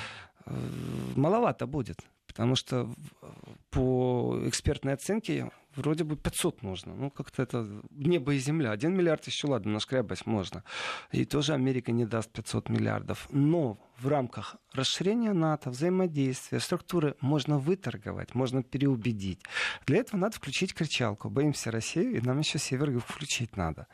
Э, 0.45 0.55
маловато 1.15 1.67
будет. 1.67 1.99
Потому 2.25 2.55
что 2.55 2.87
по 3.71 4.39
экспертной 4.45 4.93
оценке 4.93 5.51
вроде 5.79 6.03
бы 6.03 6.15
500 6.15 6.63
нужно. 6.63 6.93
Ну, 6.93 7.09
как-то 7.09 7.41
это 7.43 7.81
небо 7.89 8.33
и 8.33 8.37
земля. 8.37 8.71
Один 8.71 8.95
миллиард 8.95 9.25
еще, 9.27 9.47
ладно, 9.47 9.71
нашкрябать 9.71 10.25
можно. 10.25 10.63
И 11.11 11.25
тоже 11.25 11.53
Америка 11.53 11.91
не 11.91 12.05
даст 12.05 12.31
500 12.31 12.69
миллиардов. 12.69 13.27
Но 13.31 13.77
в 13.97 14.07
рамках 14.07 14.57
расширения 14.73 15.33
НАТО, 15.33 15.69
взаимодействия, 15.69 16.59
структуры 16.59 17.15
можно 17.21 17.57
выторговать, 17.57 18.35
можно 18.35 18.61
переубедить. 18.61 19.41
Для 19.85 19.97
этого 19.97 20.19
надо 20.19 20.35
включить 20.35 20.73
кричалку. 20.73 21.29
Боимся 21.29 21.71
Россию, 21.71 22.17
и 22.17 22.21
нам 22.21 22.39
еще 22.39 22.59
север 22.59 22.99
включить 22.99 23.57
надо. 23.57 23.87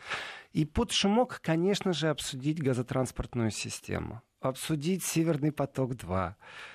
И 0.53 0.65
под 0.65 0.91
шумок, 0.91 1.39
конечно 1.43 1.93
же, 1.93 2.09
обсудить 2.09 2.61
газотранспортную 2.61 3.51
систему. 3.51 4.21
Обсудить 4.41 5.03
Северный 5.03 5.51
поток-2 5.51 6.35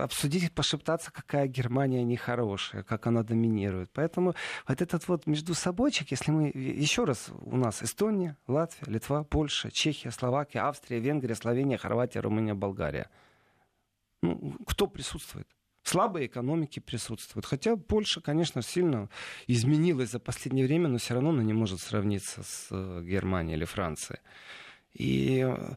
обсудить, 0.00 0.52
пошептаться, 0.52 1.12
какая 1.12 1.46
Германия 1.46 2.02
нехорошая, 2.02 2.82
как 2.82 3.06
она 3.06 3.22
доминирует. 3.22 3.90
Поэтому 3.92 4.34
вот 4.66 4.82
этот 4.82 5.08
вот 5.08 5.26
между 5.26 5.54
собойчик, 5.54 6.10
если 6.10 6.30
мы 6.30 6.48
еще 6.54 7.04
раз 7.04 7.30
у 7.42 7.56
нас 7.56 7.82
Эстония, 7.82 8.36
Латвия, 8.46 8.92
Литва, 8.92 9.24
Польша, 9.24 9.70
Чехия, 9.70 10.10
Словакия, 10.10 10.60
Австрия, 10.60 11.00
Венгрия, 11.00 11.34
Словения, 11.34 11.78
Хорватия, 11.78 12.20
Румыния, 12.20 12.54
Болгария. 12.54 13.10
Ну, 14.22 14.56
кто 14.66 14.86
присутствует? 14.86 15.46
Слабые 15.82 16.26
экономики 16.26 16.80
присутствуют. 16.80 17.44
Хотя 17.44 17.76
Польша, 17.76 18.22
конечно, 18.22 18.62
сильно 18.62 19.10
изменилась 19.46 20.10
за 20.10 20.18
последнее 20.18 20.66
время, 20.66 20.88
но 20.88 20.96
все 20.96 21.12
равно 21.12 21.30
она 21.30 21.42
не 21.42 21.52
может 21.52 21.80
сравниться 21.80 22.42
с 22.42 22.68
э, 22.70 23.02
Германией 23.04 23.56
или 23.56 23.66
Францией. 23.66 24.20
И 24.94 25.44
э, 25.46 25.74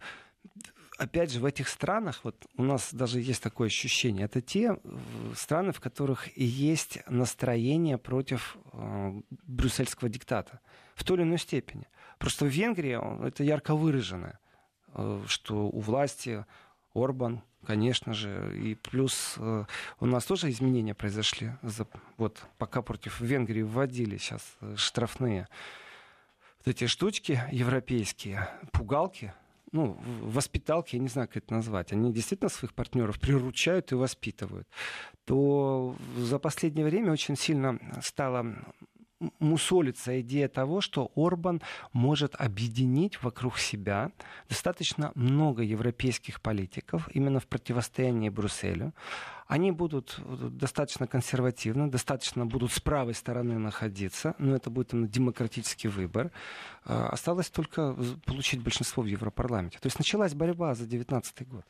опять 0.97 1.31
же, 1.31 1.39
в 1.39 1.45
этих 1.45 1.69
странах, 1.69 2.21
вот 2.23 2.45
у 2.55 2.63
нас 2.63 2.93
даже 2.93 3.19
есть 3.19 3.41
такое 3.41 3.67
ощущение, 3.67 4.25
это 4.25 4.41
те 4.41 4.77
страны, 5.35 5.71
в 5.71 5.79
которых 5.79 6.37
и 6.37 6.43
есть 6.43 6.99
настроение 7.07 7.97
против 7.97 8.57
э, 8.73 9.21
брюссельского 9.29 10.09
диктата 10.09 10.59
в 10.95 11.03
той 11.03 11.17
или 11.17 11.23
иной 11.23 11.37
степени. 11.37 11.87
Просто 12.17 12.45
в 12.45 12.49
Венгрии 12.49 13.27
это 13.27 13.43
ярко 13.43 13.75
выражено, 13.75 14.39
э, 14.93 15.23
что 15.27 15.67
у 15.67 15.79
власти 15.79 16.45
Орбан, 16.93 17.43
конечно 17.65 18.13
же, 18.13 18.59
и 18.59 18.75
плюс 18.75 19.35
э, 19.37 19.65
у 19.99 20.05
нас 20.05 20.25
тоже 20.25 20.49
изменения 20.49 20.95
произошли. 20.95 21.51
За, 21.61 21.87
вот 22.17 22.43
пока 22.57 22.81
против 22.81 23.21
Венгрии 23.21 23.61
вводили 23.61 24.17
сейчас 24.17 24.41
э, 24.61 24.75
штрафные 24.77 25.47
вот 26.59 26.67
эти 26.67 26.87
штучки 26.87 27.41
европейские, 27.51 28.49
пугалки, 28.71 29.33
ну, 29.71 29.97
воспиталки, 30.21 30.95
я 30.95 31.01
не 31.01 31.07
знаю, 31.07 31.27
как 31.27 31.37
это 31.43 31.53
назвать, 31.53 31.91
они 31.91 32.11
действительно 32.13 32.49
своих 32.49 32.73
партнеров 32.73 33.19
приручают 33.19 33.91
и 33.91 33.95
воспитывают, 33.95 34.67
то 35.25 35.95
за 36.17 36.39
последнее 36.39 36.85
время 36.85 37.11
очень 37.11 37.35
сильно 37.35 37.79
стало 38.01 38.55
мусолится 39.39 40.19
идея 40.21 40.47
того, 40.47 40.81
что 40.81 41.11
Орбан 41.15 41.61
может 41.93 42.35
объединить 42.35 43.21
вокруг 43.23 43.57
себя 43.57 44.11
достаточно 44.49 45.11
много 45.15 45.63
европейских 45.63 46.41
политиков 46.41 47.09
именно 47.13 47.39
в 47.39 47.47
противостоянии 47.47 48.29
Брюсселю. 48.29 48.93
Они 49.47 49.71
будут 49.71 50.19
достаточно 50.57 51.07
консервативны, 51.07 51.89
достаточно 51.89 52.45
будут 52.45 52.71
с 52.73 52.79
правой 52.81 53.13
стороны 53.13 53.57
находиться, 53.57 54.35
но 54.39 54.55
это 54.55 54.69
будет 54.69 54.93
именно 54.93 55.07
демократический 55.07 55.87
выбор. 55.87 56.31
А, 56.83 57.09
осталось 57.09 57.49
только 57.49 57.95
получить 58.25 58.61
большинство 58.61 59.03
в 59.03 59.05
Европарламенте. 59.05 59.79
То 59.79 59.87
есть 59.87 59.99
началась 59.99 60.33
борьба 60.33 60.75
за 60.75 60.85
2019 60.85 61.47
год. 61.47 61.65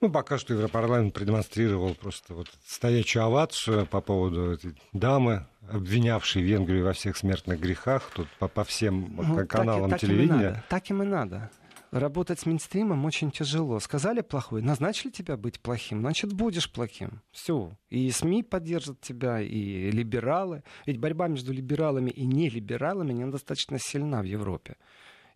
Ну, 0.00 0.10
пока 0.10 0.38
что 0.38 0.54
Европарламент 0.54 1.14
продемонстрировал 1.14 1.94
просто 1.94 2.34
вот 2.34 2.48
стоячую 2.66 3.24
овацию 3.24 3.86
по 3.86 4.00
поводу 4.00 4.52
этой 4.52 4.74
дамы, 4.92 5.46
обвинявшей 5.68 6.42
Венгрию 6.42 6.84
во 6.84 6.92
всех 6.92 7.16
смертных 7.16 7.60
грехах, 7.60 8.10
тут 8.14 8.28
по, 8.38 8.48
по 8.48 8.64
всем 8.64 9.16
ну, 9.16 9.46
каналам 9.46 9.90
так, 9.90 10.00
телевидения. 10.00 10.52
Так, 10.52 10.66
так 10.68 10.90
им 10.90 11.02
и 11.02 11.06
надо. 11.06 11.50
Работать 11.94 12.40
с 12.40 12.46
Минстримом 12.46 13.04
очень 13.04 13.30
тяжело. 13.30 13.78
Сказали 13.78 14.20
плохой, 14.20 14.62
назначили 14.62 15.12
тебя 15.12 15.36
быть 15.36 15.60
плохим, 15.60 16.00
значит, 16.00 16.32
будешь 16.32 16.68
плохим. 16.68 17.22
Все. 17.30 17.78
И 17.88 18.10
СМИ 18.10 18.42
поддержат 18.42 19.00
тебя, 19.00 19.40
и 19.40 19.92
либералы. 19.92 20.64
Ведь 20.86 20.98
борьба 20.98 21.28
между 21.28 21.52
либералами 21.52 22.10
и 22.10 22.26
нелибералами, 22.26 23.22
она 23.22 23.30
достаточно 23.30 23.78
сильна 23.78 24.22
в 24.22 24.24
Европе. 24.24 24.74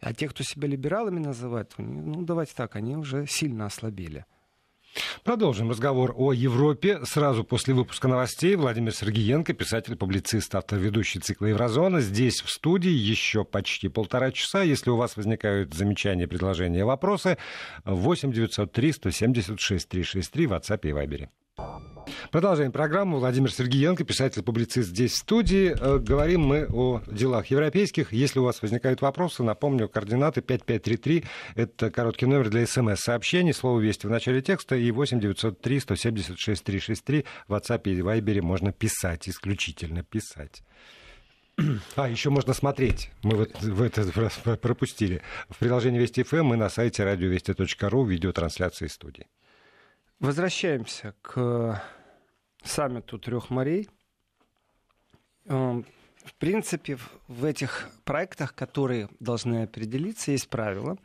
А 0.00 0.14
те, 0.14 0.28
кто 0.28 0.44
себя 0.44 0.68
либералами 0.68 1.18
называют, 1.18 1.74
ну, 1.78 2.22
давайте 2.22 2.52
так, 2.54 2.76
они 2.76 2.96
уже 2.96 3.26
сильно 3.26 3.66
ослабели. 3.66 4.24
Продолжим 5.22 5.70
разговор 5.70 6.14
о 6.16 6.32
Европе. 6.32 7.00
Сразу 7.04 7.44
после 7.44 7.74
выпуска 7.74 8.08
новостей 8.08 8.56
Владимир 8.56 8.92
Сергеенко, 8.94 9.52
писатель, 9.52 9.96
публицист, 9.96 10.54
автор 10.54 10.78
ведущий 10.78 11.20
цикла 11.20 11.46
«Еврозона». 11.46 12.00
Здесь 12.00 12.40
в 12.40 12.50
студии 12.50 12.90
еще 12.90 13.44
почти 13.44 13.88
полтора 13.88 14.32
часа. 14.32 14.62
Если 14.62 14.90
у 14.90 14.96
вас 14.96 15.16
возникают 15.16 15.74
замечания, 15.74 16.26
предложения, 16.26 16.84
вопросы, 16.84 17.36
8 17.84 18.32
903 18.32 18.92
176 18.92 19.88
363 19.88 20.46
в 20.46 20.52
WhatsApp 20.52 20.80
и 20.82 20.92
Viber. 20.92 21.28
Продолжаем 22.30 22.72
программу. 22.72 23.18
Владимир 23.18 23.52
Сергеенко, 23.52 24.04
писатель-публицист 24.04 24.90
здесь 24.90 25.12
в 25.12 25.16
студии. 25.16 25.74
Э, 25.78 25.98
говорим 25.98 26.42
мы 26.42 26.66
о 26.66 27.00
делах 27.06 27.46
европейских. 27.46 28.12
Если 28.12 28.38
у 28.38 28.44
вас 28.44 28.60
возникают 28.62 29.00
вопросы, 29.02 29.42
напомню, 29.42 29.88
координаты 29.88 30.40
5533. 30.40 31.24
Это 31.54 31.90
короткий 31.90 32.26
номер 32.26 32.50
для 32.50 32.66
смс-сообщений. 32.66 33.52
Слово 33.52 33.80
«Вести» 33.80 34.06
в 34.06 34.10
начале 34.10 34.42
текста 34.42 34.76
и 34.76 34.90
8 34.90 35.20
903 35.20 35.80
176 35.80 36.64
363. 36.64 37.24
В 37.46 37.54
WhatsApp 37.54 37.82
и 37.84 38.00
Viber 38.00 38.42
можно 38.42 38.72
писать, 38.72 39.28
исключительно 39.28 40.02
писать. 40.02 40.62
А, 41.96 42.08
еще 42.08 42.30
можно 42.30 42.52
смотреть. 42.52 43.10
Мы 43.22 43.36
вот 43.36 43.60
в 43.60 43.82
этот 43.82 44.16
раз 44.16 44.38
пропустили. 44.60 45.22
В 45.48 45.58
приложении 45.58 45.98
Вести 45.98 46.22
ФМ 46.22 46.44
мы 46.44 46.56
на 46.56 46.68
сайте 46.68 47.04
радиовести.ру 47.04 48.04
видеотрансляции 48.04 48.86
студии. 48.86 49.26
Возвращаемся 50.20 51.14
к 51.22 51.80
саммиту 52.64 53.20
трех 53.20 53.50
морей. 53.50 53.88
Эм, 55.46 55.86
в 56.24 56.34
принципе, 56.34 56.98
в 57.28 57.44
этих 57.44 57.88
проектах, 58.04 58.52
которые 58.54 59.08
должны 59.20 59.62
определиться, 59.62 60.32
есть 60.32 60.48
правила. 60.48 60.98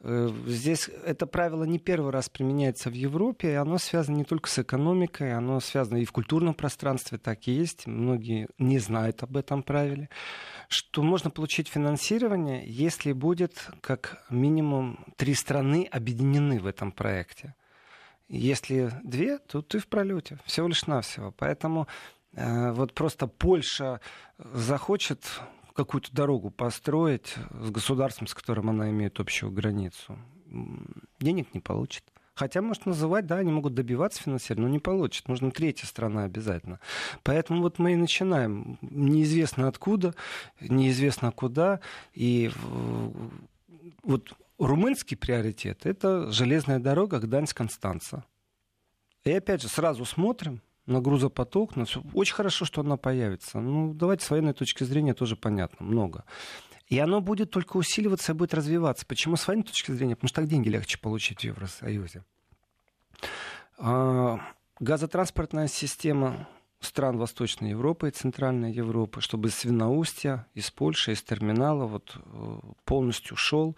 Э, 0.00 0.30
здесь 0.46 0.88
это 1.04 1.26
правило 1.26 1.64
не 1.64 1.78
первый 1.78 2.12
раз 2.12 2.30
применяется 2.30 2.88
в 2.88 2.94
Европе, 2.94 3.50
и 3.50 3.56
оно 3.56 3.76
связано 3.76 4.16
не 4.16 4.24
только 4.24 4.48
с 4.48 4.58
экономикой, 4.58 5.34
оно 5.34 5.60
связано 5.60 5.98
и 5.98 6.06
в 6.06 6.12
культурном 6.12 6.54
пространстве, 6.54 7.18
так 7.18 7.46
и 7.46 7.52
есть. 7.52 7.86
Многие 7.86 8.48
не 8.58 8.78
знают 8.78 9.22
об 9.22 9.36
этом 9.36 9.62
правиле. 9.62 10.08
Что 10.68 11.02
можно 11.02 11.30
получить 11.30 11.68
финансирование, 11.68 12.64
если 12.66 13.12
будет 13.12 13.68
как 13.82 14.24
минимум 14.30 15.04
три 15.16 15.34
страны 15.34 15.86
объединены 15.92 16.58
в 16.58 16.66
этом 16.66 16.90
проекте. 16.90 17.54
Если 18.30 18.92
две, 19.02 19.38
то 19.38 19.60
ты 19.60 19.80
в 19.80 19.88
пролете. 19.88 20.38
Всего 20.44 20.68
лишь 20.68 20.86
навсего. 20.86 21.34
Поэтому 21.36 21.88
э, 22.32 22.70
вот 22.70 22.94
просто 22.94 23.26
Польша 23.26 24.00
захочет 24.38 25.24
какую-то 25.74 26.12
дорогу 26.12 26.50
построить 26.50 27.34
с 27.50 27.70
государством, 27.70 28.28
с 28.28 28.34
которым 28.34 28.70
она 28.70 28.88
имеет 28.90 29.18
общую 29.18 29.50
границу. 29.50 30.16
Денег 31.18 31.52
не 31.54 31.60
получит. 31.60 32.04
Хотя, 32.34 32.62
может, 32.62 32.86
называть, 32.86 33.26
да, 33.26 33.38
они 33.38 33.50
могут 33.50 33.74
добиваться 33.74 34.22
финансирования, 34.22 34.68
но 34.68 34.72
не 34.72 34.78
получат. 34.78 35.26
Нужна 35.26 35.50
третья 35.50 35.86
страна 35.86 36.22
обязательно. 36.22 36.78
Поэтому 37.24 37.62
вот 37.62 37.80
мы 37.80 37.94
и 37.94 37.96
начинаем. 37.96 38.78
Неизвестно 38.80 39.66
откуда, 39.66 40.14
неизвестно 40.60 41.32
куда. 41.32 41.80
И 42.14 42.50
вот 44.04 44.32
Румынский 44.60 45.16
приоритет– 45.16 45.80
это 45.86 46.30
железная 46.30 46.78
дорога 46.78 47.18
Гданьск-Констанца. 47.18 48.24
И 49.24 49.32
опять 49.32 49.62
же, 49.62 49.68
сразу 49.68 50.04
смотрим, 50.04 50.62
на 50.86 51.00
грузопоток. 51.00 51.76
На 51.76 51.84
все. 51.84 52.02
Очень 52.12 52.34
хорошо, 52.34 52.64
что 52.64 52.82
она 52.82 52.96
появится. 52.96 53.60
Ну, 53.60 53.94
давайте 53.94 54.24
с 54.24 54.30
военной 54.30 54.52
точки 54.52 54.84
зрения 54.84 55.14
тоже 55.14 55.36
понятно, 55.36 55.86
много. 55.86 56.24
И 56.88 56.98
оно 56.98 57.20
будет 57.20 57.50
только 57.50 57.76
усиливаться 57.76 58.32
и 58.32 58.34
будет 58.34 58.52
развиваться. 58.52 59.06
Почему 59.06 59.36
с 59.36 59.46
военной 59.46 59.64
точки 59.64 59.92
зрения? 59.92 60.16
Потому 60.16 60.28
что 60.28 60.40
так 60.40 60.50
деньги 60.50 60.68
легче 60.68 60.98
получить 60.98 61.40
в 61.40 61.44
Евросоюзе. 61.44 62.24
А, 63.78 64.40
газотранспортная 64.80 65.68
система 65.68 66.48
стран 66.80 67.16
Восточной 67.16 67.70
Европы 67.70 68.08
и 68.08 68.12
Центральной 68.12 68.72
Европы, 68.72 69.20
чтобы 69.20 69.48
из 69.48 69.54
Свиноустья, 69.54 70.46
из 70.54 70.70
Польши, 70.70 71.12
из 71.12 71.22
терминала 71.22 71.86
вот, 71.86 72.16
э, 72.16 72.58
полностью 72.84 73.36
шел 73.36 73.76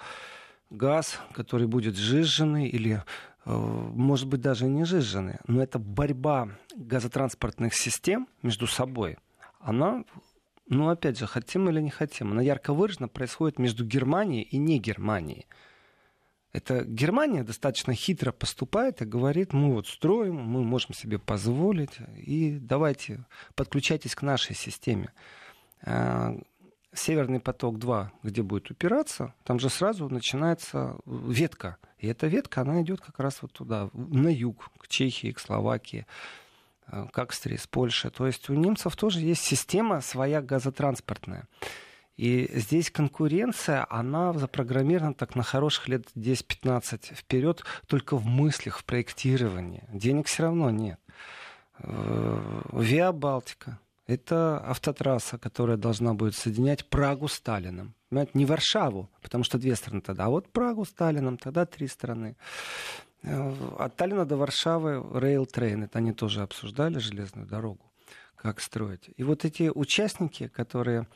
газ, 0.73 1.21
который 1.33 1.67
будет 1.67 1.97
сжиженный 1.97 2.69
или 2.69 3.03
э, 3.45 3.51
может 3.51 4.29
быть 4.29 4.41
даже 4.41 4.67
не 4.67 4.85
сжиженный, 4.85 5.39
но 5.47 5.63
это 5.63 5.79
борьба 5.79 6.49
газотранспортных 6.75 7.75
систем 7.75 8.29
между 8.43 8.67
собой, 8.67 9.19
она, 9.61 10.05
ну 10.69 10.89
опять 10.89 11.19
же, 11.19 11.27
хотим 11.27 11.69
или 11.69 11.81
не 11.81 11.91
хотим, 11.91 12.33
она 12.33 12.43
ярко 12.43 12.73
выражена 12.73 13.09
происходит 13.09 13.59
между 13.59 13.85
Германией 13.85 14.43
и 14.43 14.59
не 14.59 14.79
Германией. 14.79 15.47
Это 16.53 16.85
Германия 16.85 17.45
достаточно 17.45 17.95
хитро 17.95 18.31
поступает 18.31 19.01
и 19.01 19.07
говорит, 19.07 19.55
мы 19.55 19.73
вот 19.73 19.87
строим, 19.87 20.37
мы 20.37 20.63
можем 20.63 20.93
себе 20.93 21.19
позволить, 21.19 21.99
и 22.17 22.59
давайте 22.61 23.25
подключайтесь 23.55 24.15
к 24.15 24.23
нашей 24.23 24.55
системе. 24.55 25.13
Северный 26.94 27.40
поток-2, 27.40 28.09
где 28.22 28.42
будет 28.42 28.70
упираться, 28.70 29.35
там 29.44 29.59
же 29.59 29.70
сразу 29.70 30.09
начинается 30.09 30.96
ветка. 31.07 31.78
И 31.98 32.07
эта 32.07 32.26
ветка, 32.26 32.61
она 32.61 32.83
идет 32.83 33.00
как 33.00 33.18
раз 33.18 33.38
вот 33.40 33.52
туда, 33.52 33.88
на 33.94 34.28
юг, 34.28 34.70
к 34.78 34.88
Чехии, 34.88 35.33
к 35.33 35.38
Словакии, 35.38 36.07
а, 36.87 37.07
к 37.07 37.18
Австрии, 37.18 37.57
с 37.57 37.66
Польши. 37.66 38.11
То 38.11 38.26
есть 38.26 38.50
у 38.50 38.55
немцев 38.55 38.94
тоже 38.96 39.20
есть 39.20 39.42
система 39.42 40.00
своя 40.00 40.42
газотранспортная. 40.42 41.48
И 42.16 42.50
здесь 42.52 42.90
конкуренция, 42.90 43.87
она 43.88 44.33
запрограммирована 44.35 45.14
так 45.14 45.35
на 45.35 45.42
хороших 45.42 45.88
лет 45.88 46.07
10-15 46.14 47.14
вперед, 47.14 47.64
только 47.87 48.16
в 48.16 48.26
мыслях, 48.26 48.78
в 48.78 48.85
проектировании. 48.85 49.85
Денег 49.92 50.26
все 50.26 50.44
равно 50.44 50.70
нет. 50.70 51.00
Э, 51.78 52.62
Виа 52.72 53.12
Балтика. 53.12 53.78
Это 54.12 54.59
автотрасса, 54.59 55.38
которая 55.38 55.79
должна 55.79 56.12
будет 56.12 56.35
соединять 56.35 56.85
Прагу 56.90 57.29
с 57.29 57.35
Таллином. 57.35 57.95
Понимаете, 58.11 58.33
не 58.35 58.44
Варшаву, 58.44 59.09
потому 59.22 59.42
что 59.42 59.57
две 59.57 59.75
страны 59.75 60.03
тогда, 60.03 60.27
а 60.27 60.29
вот 60.29 60.53
Прагу 60.53 60.85
с 60.85 60.90
Таллином, 60.90 61.38
тогда 61.38 61.64
три 61.64 61.88
страны. 61.88 62.37
Э, 63.22 63.55
от 63.79 63.96
Таллина 63.96 64.27
до 64.27 64.37
Варшавы 64.37 65.03
Rail 65.18 65.47
Train, 65.47 65.85
это 65.85 65.98
они 65.98 66.12
тоже 66.12 66.42
обсуждали 66.42 66.98
железную 66.98 67.46
дорогу, 67.46 67.90
как 68.37 68.61
строить. 68.61 69.09
И 69.16 69.22
вот 69.22 69.46
эти 69.46 69.70
участники, 69.75 70.48
которые 70.48 71.07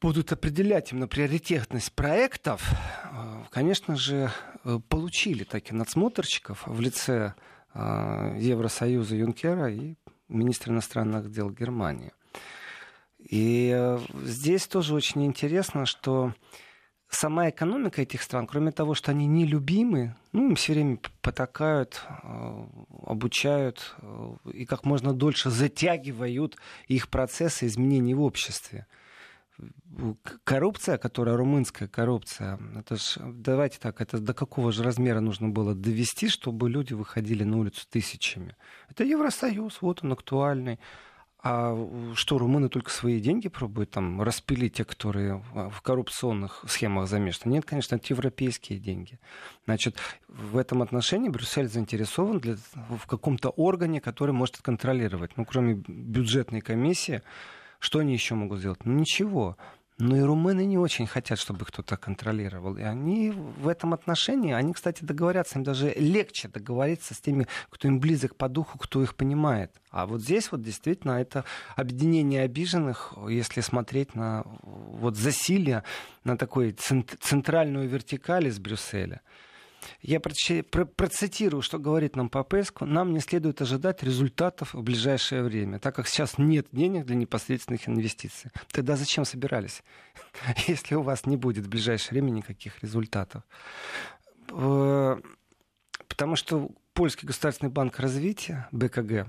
будут 0.00 0.30
определять 0.30 0.92
именно 0.92 1.08
приоритетность 1.08 1.92
проектов, 1.94 2.62
э, 3.10 3.42
конечно 3.50 3.96
же, 3.96 4.30
э, 4.62 4.78
получили 4.88 5.42
таких 5.42 5.72
надсмотрщиков 5.72 6.64
в 6.64 6.80
лице 6.80 7.34
Евросоюза 7.74 9.14
Юнкера 9.14 9.70
и 9.70 9.96
министра 10.28 10.72
иностранных 10.72 11.30
дел 11.30 11.50
Германии. 11.50 12.12
И 13.18 13.96
здесь 14.22 14.66
тоже 14.66 14.94
очень 14.94 15.24
интересно, 15.26 15.86
что 15.86 16.34
сама 17.10 17.48
экономика 17.50 18.02
этих 18.02 18.22
стран, 18.22 18.46
кроме 18.46 18.70
того, 18.70 18.94
что 18.94 19.10
они 19.10 19.26
нелюбимы, 19.26 20.14
ну, 20.32 20.48
им 20.50 20.54
все 20.54 20.74
время 20.74 20.98
потакают, 21.20 22.02
обучают 23.04 23.96
и 24.52 24.64
как 24.64 24.84
можно 24.84 25.12
дольше 25.12 25.50
затягивают 25.50 26.56
их 26.86 27.08
процессы 27.08 27.66
изменений 27.66 28.14
в 28.14 28.22
обществе 28.22 28.86
коррупция, 30.44 30.98
которая 30.98 31.36
румынская 31.36 31.88
коррупция, 31.88 32.58
это 32.76 32.96
ж, 32.96 33.16
давайте 33.18 33.78
так, 33.78 34.00
это 34.00 34.18
до 34.18 34.34
какого 34.34 34.72
же 34.72 34.82
размера 34.82 35.20
нужно 35.20 35.48
было 35.48 35.74
довести, 35.74 36.28
чтобы 36.28 36.70
люди 36.70 36.92
выходили 36.92 37.44
на 37.44 37.58
улицу 37.58 37.86
тысячами? 37.90 38.56
Это 38.88 39.04
Евросоюз, 39.04 39.82
вот 39.82 40.04
он 40.04 40.12
актуальный. 40.12 40.78
А 41.40 41.76
что, 42.14 42.36
румыны 42.36 42.68
только 42.68 42.90
свои 42.90 43.20
деньги 43.20 43.48
пробуют 43.48 43.90
там 43.90 44.20
распилить 44.22 44.74
те, 44.74 44.84
которые 44.84 45.36
в 45.54 45.80
коррупционных 45.82 46.64
схемах 46.66 47.08
замешаны? 47.08 47.52
Нет, 47.52 47.64
конечно, 47.64 47.94
это 47.94 48.06
европейские 48.08 48.80
деньги. 48.80 49.20
Значит, 49.64 49.96
в 50.26 50.56
этом 50.56 50.82
отношении 50.82 51.28
Брюссель 51.28 51.68
заинтересован 51.68 52.40
для, 52.40 52.56
в 52.74 53.06
каком-то 53.06 53.50
органе, 53.50 54.00
который 54.00 54.32
может 54.32 54.58
контролировать. 54.58 55.36
Ну, 55.36 55.44
кроме 55.44 55.74
бюджетной 55.86 56.60
комиссии, 56.60 57.22
что 57.78 58.00
они 58.00 58.12
еще 58.12 58.34
могут 58.34 58.60
сделать? 58.60 58.84
Ну, 58.84 58.94
ничего. 58.94 59.56
Но 60.00 60.16
и 60.16 60.20
румыны 60.20 60.64
не 60.64 60.78
очень 60.78 61.08
хотят, 61.08 61.40
чтобы 61.40 61.64
кто-то 61.64 61.96
контролировал. 61.96 62.76
И 62.76 62.82
они 62.82 63.30
в 63.32 63.66
этом 63.66 63.92
отношении, 63.92 64.52
они, 64.52 64.72
кстати, 64.72 65.02
договорятся, 65.02 65.58
им 65.58 65.64
даже 65.64 65.92
легче 65.96 66.46
договориться 66.46 67.14
с 67.14 67.20
теми, 67.20 67.48
кто 67.68 67.88
им 67.88 67.98
близок 67.98 68.36
по 68.36 68.48
духу, 68.48 68.78
кто 68.78 69.02
их 69.02 69.16
понимает. 69.16 69.72
А 69.90 70.06
вот 70.06 70.20
здесь 70.20 70.52
вот 70.52 70.62
действительно 70.62 71.20
это 71.20 71.44
объединение 71.74 72.42
обиженных, 72.42 73.14
если 73.28 73.60
смотреть 73.60 74.14
на 74.14 74.44
вот 74.62 75.16
засилие, 75.16 75.82
на 76.22 76.38
такой 76.38 76.70
центральную 76.72 77.88
вертикаль 77.88 78.46
из 78.46 78.60
Брюсселя. 78.60 79.20
Я 80.00 80.20
процитирую, 80.20 81.62
что 81.62 81.78
говорит 81.78 82.16
нам 82.16 82.28
Попеску. 82.28 82.84
Нам 82.84 83.12
не 83.12 83.20
следует 83.20 83.60
ожидать 83.62 84.02
результатов 84.02 84.74
в 84.74 84.82
ближайшее 84.82 85.42
время, 85.42 85.78
так 85.78 85.94
как 85.94 86.08
сейчас 86.08 86.38
нет 86.38 86.66
денег 86.72 87.06
для 87.06 87.16
непосредственных 87.16 87.88
инвестиций. 87.88 88.50
Тогда 88.70 88.96
зачем 88.96 89.24
собирались, 89.24 89.82
если 90.66 90.94
у 90.94 91.02
вас 91.02 91.26
не 91.26 91.36
будет 91.36 91.66
в 91.66 91.68
ближайшее 91.68 92.20
время 92.20 92.30
никаких 92.30 92.82
результатов? 92.82 93.42
Э, 94.50 95.20
потому 96.08 96.36
что 96.36 96.70
Польский 96.94 97.26
государственный 97.26 97.70
банк 97.70 97.98
развития, 98.00 98.68
БКГ, 98.72 99.26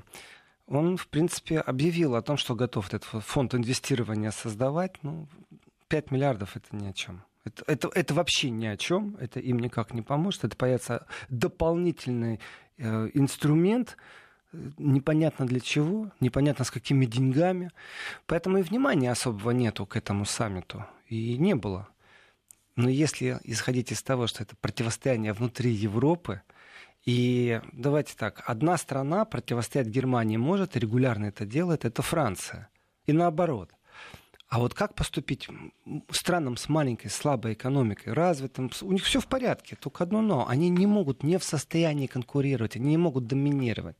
он, 0.67 0.97
в 0.97 1.07
принципе, 1.07 1.59
объявил 1.59 2.15
о 2.15 2.21
том, 2.21 2.37
что 2.37 2.55
готов 2.55 2.93
этот 2.93 3.03
фонд 3.03 3.55
инвестирования 3.55 4.31
создавать. 4.31 5.03
Ну, 5.03 5.27
5 5.87 6.11
миллиардов 6.11 6.55
это 6.55 6.75
ни 6.75 6.87
о 6.87 6.93
чем. 6.93 7.23
Это, 7.49 7.63
это, 7.67 7.89
это 7.93 8.13
вообще 8.13 8.49
ни 8.49 8.67
о 8.67 8.77
чем, 8.77 9.17
это 9.19 9.39
им 9.39 9.59
никак 9.59 9.93
не 9.93 10.01
поможет. 10.01 10.43
Это 10.43 10.55
появится 10.55 11.07
дополнительный 11.29 12.39
э, 12.77 13.09
инструмент, 13.13 13.97
э, 14.53 14.69
непонятно 14.77 15.47
для 15.47 15.59
чего, 15.59 16.11
непонятно 16.19 16.63
с 16.63 16.71
какими 16.71 17.05
деньгами. 17.05 17.71
Поэтому 18.27 18.59
и 18.59 18.61
внимания 18.61 19.11
особого 19.11 19.51
нету 19.51 19.85
к 19.85 19.95
этому 19.95 20.25
саммиту. 20.25 20.85
И 21.07 21.37
не 21.37 21.55
было. 21.55 21.87
Но 22.75 22.87
если 22.87 23.39
исходить 23.43 23.91
из 23.91 24.03
того, 24.03 24.27
что 24.27 24.43
это 24.43 24.55
противостояние 24.55 25.33
внутри 25.33 25.71
Европы, 25.71 26.41
и 27.05 27.61
давайте 27.73 28.13
так, 28.15 28.43
одна 28.45 28.77
страна 28.77 29.25
противостоять 29.25 29.87
Германии 29.87 30.37
может, 30.37 30.75
и 30.75 30.79
регулярно 30.79 31.25
это 31.25 31.45
делает, 31.45 31.85
это 31.85 32.01
Франция. 32.01 32.69
И 33.07 33.13
наоборот. 33.13 33.71
А 34.49 34.57
вот 34.57 34.73
как 34.73 34.95
поступить 34.95 35.47
странам 36.09 36.57
с 36.57 36.69
маленькой, 36.69 37.09
слабой 37.09 37.53
экономикой, 37.53 38.13
развитым? 38.13 38.71
У 38.81 38.91
них 38.91 39.03
все 39.03 39.19
в 39.19 39.27
порядке, 39.27 39.75
только 39.75 40.03
одно 40.03 40.23
но. 40.23 40.47
Они 40.47 40.69
не 40.69 40.87
могут 40.87 41.21
не 41.21 41.37
в 41.37 41.43
состоянии 41.43 42.07
конкурировать, 42.07 42.75
они 42.75 42.89
не 42.89 42.97
могут 42.97 43.27
доминировать. 43.27 43.95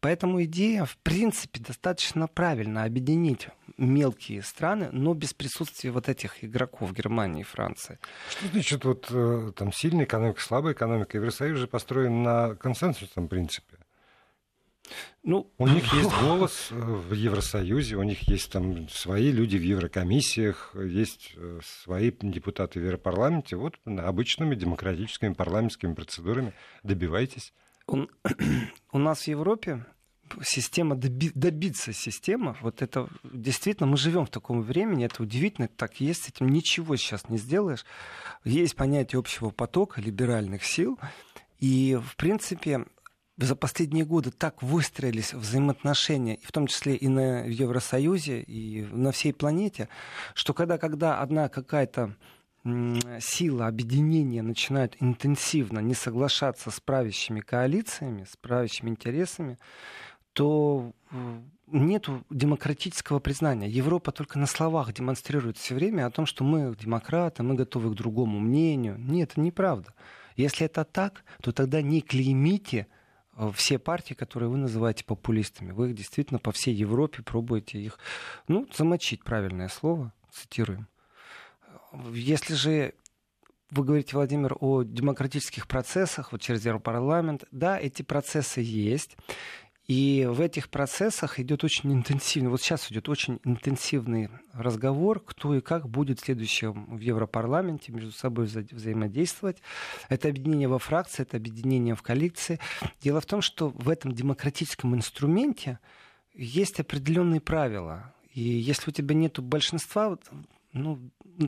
Поэтому 0.00 0.44
идея, 0.44 0.84
в 0.84 0.98
принципе, 0.98 1.60
достаточно 1.60 2.28
правильно 2.28 2.84
объединить 2.84 3.48
мелкие 3.78 4.42
страны, 4.42 4.90
но 4.92 5.14
без 5.14 5.32
присутствия 5.32 5.90
вот 5.92 6.10
этих 6.10 6.44
игроков 6.44 6.92
Германии 6.92 7.40
и 7.40 7.44
Франции. 7.44 7.98
Что 8.28 8.48
значит 8.48 8.84
вот 8.84 9.06
э, 9.10 9.52
там 9.56 9.72
сильная 9.72 10.04
экономика, 10.04 10.42
слабая 10.42 10.74
экономика? 10.74 11.16
Евросоюз 11.16 11.58
же 11.58 11.68
построен 11.68 12.22
на 12.22 12.54
консенсусном 12.54 13.28
принципе. 13.28 13.75
Ну, 15.22 15.52
у 15.58 15.66
них 15.66 15.92
есть 15.92 16.10
голос 16.20 16.68
э, 16.70 16.74
в 16.74 17.12
Евросоюзе, 17.12 17.96
у 17.96 18.02
них 18.02 18.28
есть 18.28 18.50
там 18.52 18.88
свои 18.88 19.30
люди 19.32 19.56
в 19.56 19.62
Еврокомиссиях, 19.62 20.74
есть 20.74 21.32
э, 21.36 21.60
свои 21.64 22.12
депутаты 22.20 22.80
в 22.80 22.84
Европарламенте. 22.84 23.56
Вот 23.56 23.74
обычными 23.84 24.54
демократическими 24.54 25.32
парламентскими 25.32 25.94
процедурами 25.94 26.52
добивайтесь. 26.82 27.52
У, 27.86 28.06
у 28.92 28.98
нас 28.98 29.22
в 29.22 29.28
Европе 29.28 29.84
система 30.42 30.96
доби, 30.96 31.30
добиться 31.34 31.92
система, 31.92 32.56
вот 32.60 32.82
это 32.82 33.08
действительно 33.24 33.86
мы 33.86 33.96
живем 33.96 34.26
в 34.26 34.30
таком 34.30 34.62
времени, 34.62 35.04
это 35.04 35.22
удивительно, 35.22 35.68
так 35.68 36.00
есть, 36.00 36.24
с 36.24 36.28
этим 36.28 36.48
ничего 36.48 36.96
сейчас 36.96 37.28
не 37.28 37.38
сделаешь. 37.38 37.84
Есть 38.44 38.76
понятие 38.76 39.18
общего 39.18 39.50
потока 39.50 40.00
либеральных 40.00 40.64
сил, 40.64 40.98
и 41.58 41.98
в 42.02 42.16
принципе 42.16 42.86
за 43.38 43.54
последние 43.54 44.04
годы 44.04 44.30
так 44.30 44.62
выстроились 44.62 45.34
взаимоотношения, 45.34 46.38
в 46.42 46.52
том 46.52 46.66
числе 46.66 46.96
и 46.96 47.08
на 47.08 47.42
в 47.42 47.48
Евросоюзе, 47.48 48.40
и 48.40 48.82
на 48.84 49.12
всей 49.12 49.32
планете, 49.32 49.88
что 50.34 50.54
когда, 50.54 50.78
когда 50.78 51.20
одна 51.20 51.48
какая-то 51.48 52.16
сила 53.20 53.68
объединения 53.68 54.42
начинает 54.42 54.96
интенсивно 55.00 55.78
не 55.78 55.94
соглашаться 55.94 56.70
с 56.70 56.80
правящими 56.80 57.40
коалициями, 57.40 58.24
с 58.24 58.36
правящими 58.36 58.90
интересами, 58.90 59.58
то 60.32 60.92
нет 61.68 62.08
демократического 62.30 63.18
признания. 63.18 63.68
Европа 63.68 64.12
только 64.12 64.38
на 64.38 64.46
словах 64.46 64.92
демонстрирует 64.92 65.58
все 65.58 65.74
время 65.74 66.06
о 66.06 66.10
том, 66.10 66.26
что 66.26 66.44
мы 66.44 66.74
демократы, 66.76 67.42
мы 67.42 67.54
готовы 67.54 67.90
к 67.90 67.94
другому 67.94 68.40
мнению. 68.40 68.96
Нет, 68.98 69.32
это 69.32 69.40
неправда. 69.40 69.94
Если 70.36 70.66
это 70.66 70.84
так, 70.84 71.24
то 71.42 71.52
тогда 71.52 71.82
не 71.82 72.02
клеймите 72.02 72.86
э, 72.90 72.95
все 73.54 73.78
партии, 73.78 74.14
которые 74.14 74.48
вы 74.48 74.56
называете 74.56 75.04
популистами. 75.04 75.72
Вы 75.72 75.90
их 75.90 75.94
действительно 75.94 76.38
по 76.38 76.52
всей 76.52 76.74
Европе 76.74 77.22
пробуете 77.22 77.78
их, 77.78 77.98
ну, 78.48 78.66
замочить, 78.74 79.24
правильное 79.24 79.68
слово, 79.68 80.12
цитируем. 80.30 80.88
Если 82.12 82.54
же 82.54 82.94
вы 83.70 83.84
говорите, 83.84 84.16
Владимир, 84.16 84.56
о 84.60 84.82
демократических 84.84 85.66
процессах 85.66 86.32
вот 86.32 86.40
через 86.40 86.64
Европарламент. 86.64 87.44
Да, 87.50 87.78
эти 87.78 88.02
процессы 88.02 88.60
есть. 88.60 89.16
И 89.88 90.26
в 90.28 90.40
этих 90.40 90.68
процессах 90.68 91.38
идет 91.38 91.62
очень 91.62 91.92
интенсивный, 91.92 92.50
вот 92.50 92.60
сейчас 92.60 92.90
идет 92.90 93.08
очень 93.08 93.38
интенсивный 93.44 94.30
разговор, 94.52 95.20
кто 95.20 95.54
и 95.54 95.60
как 95.60 95.88
будет 95.88 96.18
в 96.18 96.24
следующем 96.24 96.96
в 96.96 97.00
Европарламенте 97.00 97.92
между 97.92 98.10
собой 98.10 98.46
вза- 98.46 98.74
взаимодействовать. 98.74 99.58
Это 100.08 100.28
объединение 100.28 100.66
во 100.66 100.80
фракции, 100.80 101.22
это 101.22 101.36
объединение 101.36 101.94
в 101.94 102.02
коалиции. 102.02 102.58
Дело 103.00 103.20
в 103.20 103.26
том, 103.26 103.42
что 103.42 103.68
в 103.68 103.88
этом 103.88 104.10
демократическом 104.10 104.94
инструменте 104.96 105.78
есть 106.34 106.80
определенные 106.80 107.40
правила. 107.40 108.12
И 108.32 108.42
если 108.42 108.90
у 108.90 108.92
тебя 108.92 109.14
нет 109.14 109.38
большинства, 109.38 110.18
ну, 110.72 110.98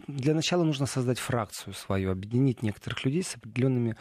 для 0.07 0.35
начала 0.35 0.63
нужно 0.63 0.87
создать 0.87 1.19
фракцию 1.19 1.75
свою, 1.75 2.13
объединить 2.13 2.63
некоторых 2.63 3.05
людей 3.05 3.23
с 3.23 3.35
определенными 3.35 3.97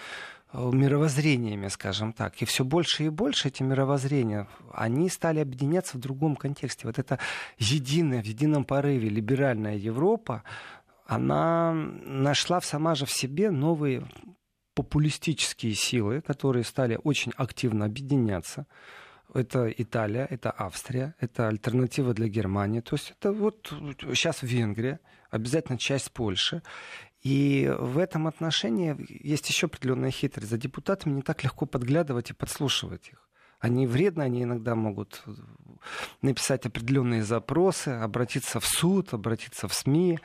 мировоззрениями, 0.54 1.68
скажем 1.68 2.14
так. 2.14 2.42
И 2.42 2.46
все 2.46 2.64
больше 2.64 3.06
и 3.06 3.10
больше 3.10 3.50
эти 3.50 3.64
мировоззрения, 3.64 4.48
они 4.74 5.10
стали 5.10 5.40
объединяться 5.40 5.98
в 5.98 6.00
другом 6.00 6.36
контексте. 6.36 6.88
Вот 6.88 7.00
эта 7.00 7.20
единая, 7.58 8.22
в 8.22 8.26
едином 8.26 8.64
порыве 8.64 9.10
либеральная 9.10 9.76
Европа, 9.76 10.44
она 11.06 11.74
нашла 11.74 12.62
сама 12.62 12.96
же 12.96 13.06
в 13.06 13.12
себе 13.12 13.52
новые 13.52 14.06
популистические 14.74 15.74
силы, 15.74 16.22
которые 16.22 16.64
стали 16.64 17.00
очень 17.04 17.34
активно 17.36 17.86
объединяться. 17.86 18.68
Это 19.34 19.70
Италия, 19.70 20.28
это 20.30 20.52
Австрия, 20.52 21.16
это 21.20 21.48
альтернатива 21.48 22.14
для 22.14 22.28
Германии. 22.28 22.82
То 22.82 22.96
есть 22.96 23.14
это 23.18 23.32
вот 23.34 23.74
сейчас 24.14 24.42
Венгрия, 24.42 25.00
обязательно 25.30 25.78
часть 25.78 26.12
Польши. 26.12 26.62
И 27.24 27.74
в 27.80 27.98
этом 27.98 28.28
отношении 28.28 28.96
есть 29.10 29.50
еще 29.50 29.66
определенная 29.66 30.12
хитрость. 30.12 30.50
За 30.50 30.58
депутатами 30.58 31.16
не 31.16 31.22
так 31.22 31.44
легко 31.44 31.66
подглядывать 31.66 32.30
и 32.30 32.34
подслушивать 32.34 33.10
их. 33.10 33.28
Они 33.60 33.88
вредны, 33.88 34.22
они 34.22 34.44
иногда 34.44 34.76
могут 34.76 35.24
написать 36.22 36.66
определенные 36.68 37.24
запросы, 37.24 37.90
обратиться 37.90 38.60
в 38.60 38.66
суд, 38.66 39.14
обратиться 39.14 39.68
в 39.68 39.74
СМИ 39.74 40.20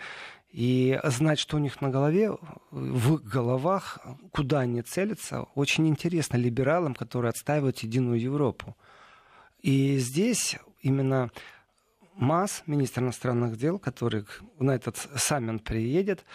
и 0.50 1.00
знать, 1.04 1.38
что 1.38 1.56
у 1.56 1.60
них 1.60 1.80
на 1.80 1.88
голове, 1.88 2.36
в 2.70 3.16
головах, 3.22 3.98
куда 4.32 4.60
они 4.60 4.82
целятся, 4.82 5.44
очень 5.54 5.88
интересно 5.88 6.36
либералам, 6.36 6.94
которые 6.94 7.30
отстаивают 7.30 7.78
единую 7.78 8.20
Европу. 8.20 8.76
И 9.60 9.96
здесь 9.96 10.58
именно 10.80 11.30
МАС, 12.16 12.64
министр 12.66 13.00
иностранных 13.00 13.56
дел, 13.56 13.78
который 13.78 14.26
на 14.58 14.72
этот 14.72 14.98
саммит 15.16 15.64
приедет, 15.64 16.26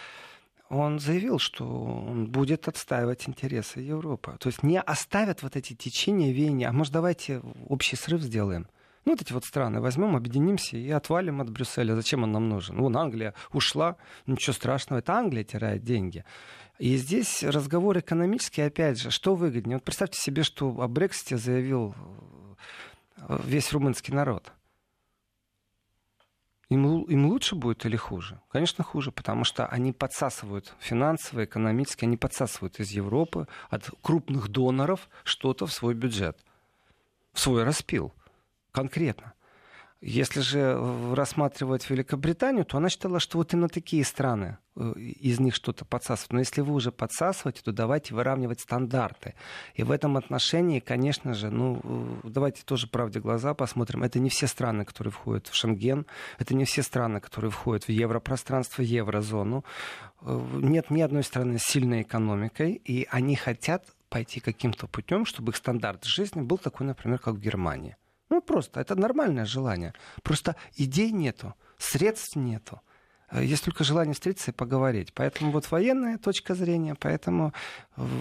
он 0.68 0.98
заявил, 0.98 1.38
что 1.38 1.64
он 1.66 2.26
будет 2.26 2.68
отстаивать 2.68 3.28
интересы 3.28 3.80
Европы. 3.80 4.36
То 4.38 4.48
есть 4.48 4.62
не 4.62 4.80
оставят 4.80 5.42
вот 5.42 5.56
эти 5.56 5.74
течения, 5.74 6.32
веяния, 6.32 6.68
а 6.68 6.72
может 6.72 6.92
давайте 6.92 7.42
общий 7.68 7.96
срыв 7.96 8.22
сделаем. 8.22 8.68
Ну, 9.04 9.12
вот 9.12 9.22
эти 9.22 9.32
вот 9.32 9.44
страны 9.44 9.80
возьмем, 9.80 10.16
объединимся 10.16 10.76
и 10.76 10.90
отвалим 10.90 11.40
от 11.40 11.48
Брюсселя. 11.48 11.94
Зачем 11.94 12.24
он 12.24 12.32
нам 12.32 12.48
нужен? 12.50 12.76
Вон 12.76 12.96
Англия 12.96 13.32
ушла, 13.52 13.96
ничего 14.26 14.52
страшного, 14.52 15.00
это 15.00 15.14
Англия 15.14 15.44
теряет 15.44 15.82
деньги. 15.82 16.24
И 16.78 16.96
здесь 16.96 17.42
разговор 17.42 17.98
экономический, 17.98 18.62
опять 18.62 19.00
же, 19.00 19.10
что 19.10 19.34
выгоднее? 19.34 19.78
Вот 19.78 19.84
представьте 19.84 20.20
себе, 20.20 20.42
что 20.42 20.68
о 20.80 20.86
Брексите 20.88 21.38
заявил 21.38 21.94
э, 23.16 23.38
весь 23.44 23.72
румынский 23.72 24.12
народ– 24.12 24.52
им, 26.68 27.02
им 27.04 27.26
лучше 27.26 27.54
будет 27.54 27.86
или 27.86 27.96
хуже? 27.96 28.40
Конечно, 28.50 28.84
хуже, 28.84 29.10
потому 29.10 29.44
что 29.44 29.66
они 29.66 29.92
подсасывают 29.92 30.74
финансово, 30.78 31.44
экономически, 31.44 32.04
они 32.04 32.16
подсасывают 32.16 32.78
из 32.80 32.90
Европы 32.90 33.48
от 33.70 33.90
крупных 34.02 34.48
доноров 34.48 35.08
что-то 35.24 35.66
в 35.66 35.72
свой 35.72 35.94
бюджет, 35.94 36.38
в 37.32 37.40
свой 37.40 37.64
распил, 37.64 38.12
конкретно. 38.70 39.32
Если 40.00 40.40
же 40.40 40.60
э, 40.60 41.14
рассматривать 41.14 41.90
Великобританию, 41.90 42.64
то 42.64 42.76
она 42.76 42.88
считала, 42.88 43.18
что 43.18 43.38
вот 43.38 43.52
именно 43.52 43.68
такие 43.68 44.04
страны 44.04 44.58
э, 44.76 44.92
из 44.96 45.40
них 45.40 45.56
что-то 45.56 45.84
подсасывают. 45.84 46.32
Но 46.34 46.38
если 46.38 46.60
вы 46.60 46.72
уже 46.72 46.92
подсасываете, 46.92 47.62
то 47.64 47.72
давайте 47.72 48.14
выравнивать 48.14 48.60
стандарты. 48.60 49.34
И 49.74 49.82
в 49.82 49.90
этом 49.90 50.16
отношении, 50.16 50.78
конечно 50.78 51.34
же, 51.34 51.50
ну, 51.50 51.80
э, 51.82 52.28
давайте 52.28 52.62
тоже 52.62 52.86
правде 52.86 53.18
глаза 53.18 53.54
посмотрим. 53.54 54.04
Это 54.04 54.20
не 54.20 54.28
все 54.28 54.46
страны, 54.46 54.84
которые 54.84 55.10
входят 55.10 55.48
в 55.48 55.56
Шенген, 55.56 56.06
это 56.38 56.54
не 56.54 56.64
все 56.64 56.84
страны, 56.84 57.18
которые 57.18 57.50
входят 57.50 57.88
в 57.88 57.90
европространство, 57.90 58.82
еврозону. 58.82 59.64
Нет 60.22 60.90
ни 60.90 61.00
одной 61.00 61.24
страны 61.24 61.58
с 61.58 61.64
сильной 61.64 62.02
экономикой, 62.02 62.80
и 62.84 63.08
они 63.10 63.34
хотят 63.34 63.84
пойти 64.10 64.38
каким-то 64.38 64.86
путем, 64.86 65.24
чтобы 65.24 65.50
их 65.50 65.56
стандарт 65.56 66.04
жизни 66.04 66.40
был 66.40 66.58
такой, 66.58 66.86
например, 66.86 67.18
как 67.18 67.34
в 67.34 67.40
Германии. 67.40 67.96
Ну, 68.30 68.40
просто 68.42 68.80
это 68.80 68.94
нормальное 68.94 69.46
желание. 69.46 69.94
Просто 70.22 70.56
идей 70.76 71.12
нету, 71.12 71.54
средств 71.78 72.36
нету. 72.36 72.80
Э, 73.30 73.44
есть 73.44 73.64
только 73.64 73.84
желание 73.84 74.14
встретиться 74.14 74.50
и 74.50 74.54
поговорить. 74.54 75.12
Поэтому 75.14 75.50
вот 75.50 75.70
военная 75.70 76.18
точка 76.18 76.54
зрения, 76.54 76.94
поэтому 76.98 77.52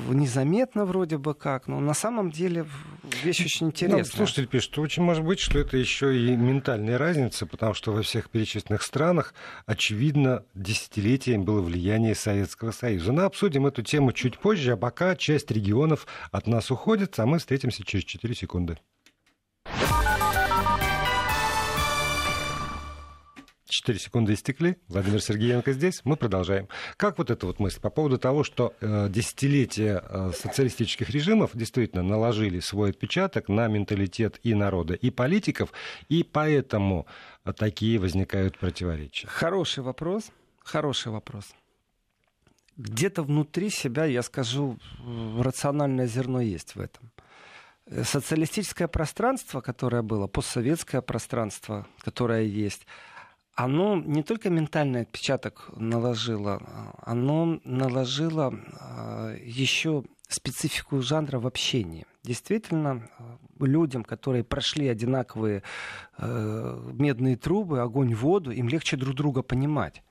незаметно 0.09 0.85
вроде 0.85 1.17
бы 1.17 1.33
как, 1.33 1.67
но 1.67 1.79
на 1.79 1.93
самом 1.93 2.31
деле 2.31 2.65
вещь 3.23 3.45
очень 3.45 3.67
интересная. 3.67 4.03
Ну, 4.03 4.05
слушатель 4.05 4.47
пишет, 4.47 4.71
что 4.73 4.81
очень 4.81 5.03
может 5.03 5.23
быть, 5.23 5.39
что 5.39 5.59
это 5.59 5.77
еще 5.77 6.17
и 6.17 6.35
ментальная 6.35 6.97
разница, 6.97 7.45
потому 7.45 7.73
что 7.73 7.93
во 7.93 8.01
всех 8.01 8.29
перечисленных 8.29 8.81
странах, 8.81 9.33
очевидно, 9.65 10.43
десятилетиями 10.53 11.43
было 11.43 11.61
влияние 11.61 12.15
Советского 12.15 12.71
Союза. 12.71 13.11
Но 13.11 13.25
обсудим 13.25 13.67
эту 13.67 13.83
тему 13.83 14.11
чуть 14.11 14.39
позже, 14.39 14.73
а 14.73 14.77
пока 14.77 15.15
часть 15.15 15.51
регионов 15.51 16.07
от 16.31 16.47
нас 16.47 16.71
уходит, 16.71 17.17
а 17.19 17.25
мы 17.25 17.39
встретимся 17.39 17.83
через 17.83 18.03
4 18.03 18.35
секунды. 18.35 18.77
4 23.67 23.99
секунды 23.99 24.33
истекли. 24.33 24.77
Владимир 24.87 25.21
Сергеенко 25.21 25.73
здесь. 25.73 26.01
Мы 26.03 26.15
продолжаем. 26.15 26.67
Как 26.95 27.17
вот 27.17 27.29
эта 27.29 27.45
вот 27.45 27.59
мысль 27.59 27.79
по 27.79 27.89
поводу 27.89 28.17
того, 28.17 28.43
что 28.43 28.73
э, 28.81 29.09
десятилетия 29.09 30.03
э, 30.03 30.31
социалистических 30.35 31.09
режимов 31.09 31.51
действительно 31.53 32.03
наложили 32.03 32.59
свой 32.59 32.91
отпечаток 32.91 33.49
на 33.49 33.67
менталитет 33.67 34.39
и 34.43 34.53
народа, 34.53 34.93
и 34.93 35.09
политиков, 35.09 35.71
и 36.09 36.23
поэтому 36.23 37.07
э, 37.45 37.53
такие 37.53 37.99
возникают 37.99 38.57
противоречия? 38.57 39.27
Хороший 39.27 39.83
вопрос. 39.83 40.31
Хороший 40.63 41.11
вопрос. 41.11 41.53
Где-то 42.77 43.23
внутри 43.23 43.69
себя, 43.69 44.05
я 44.05 44.21
скажу, 44.21 44.77
рациональное 45.39 46.07
зерно 46.07 46.41
есть 46.41 46.75
в 46.75 46.79
этом. 46.79 47.11
Э, 47.89 48.03
социалистическое 48.03 48.87
пространство, 48.87 49.61
которое 49.61 50.01
было, 50.01 50.27
постсоветское 50.27 51.01
пространство, 51.01 51.87
которое 51.99 52.43
есть, 52.43 52.85
оно 53.57 53.95
не 53.95 54.21
только 54.21 54.51
ментальный 54.51 55.01
отпечаток 55.01 55.71
наложило, 55.75 56.61
оно 57.01 57.59
наложило 57.63 58.53
а, 58.79 59.35
еще 59.35 60.03
специфику 60.29 61.01
жанра 61.01 61.39
в 61.39 61.47
общении. 61.47 62.05
Действительно, 62.23 63.09
людям, 63.59 64.03
которые 64.03 64.43
прошли 64.43 64.87
одинаковые 64.87 65.63
э, 66.17 66.91
медные 66.93 67.35
трубы, 67.35 67.79
огонь, 67.81 68.13
воду, 68.13 68.51
им 68.51 68.69
легче 68.69 68.95
друг 68.95 69.15
друга 69.15 69.41
понимать. 69.41 70.03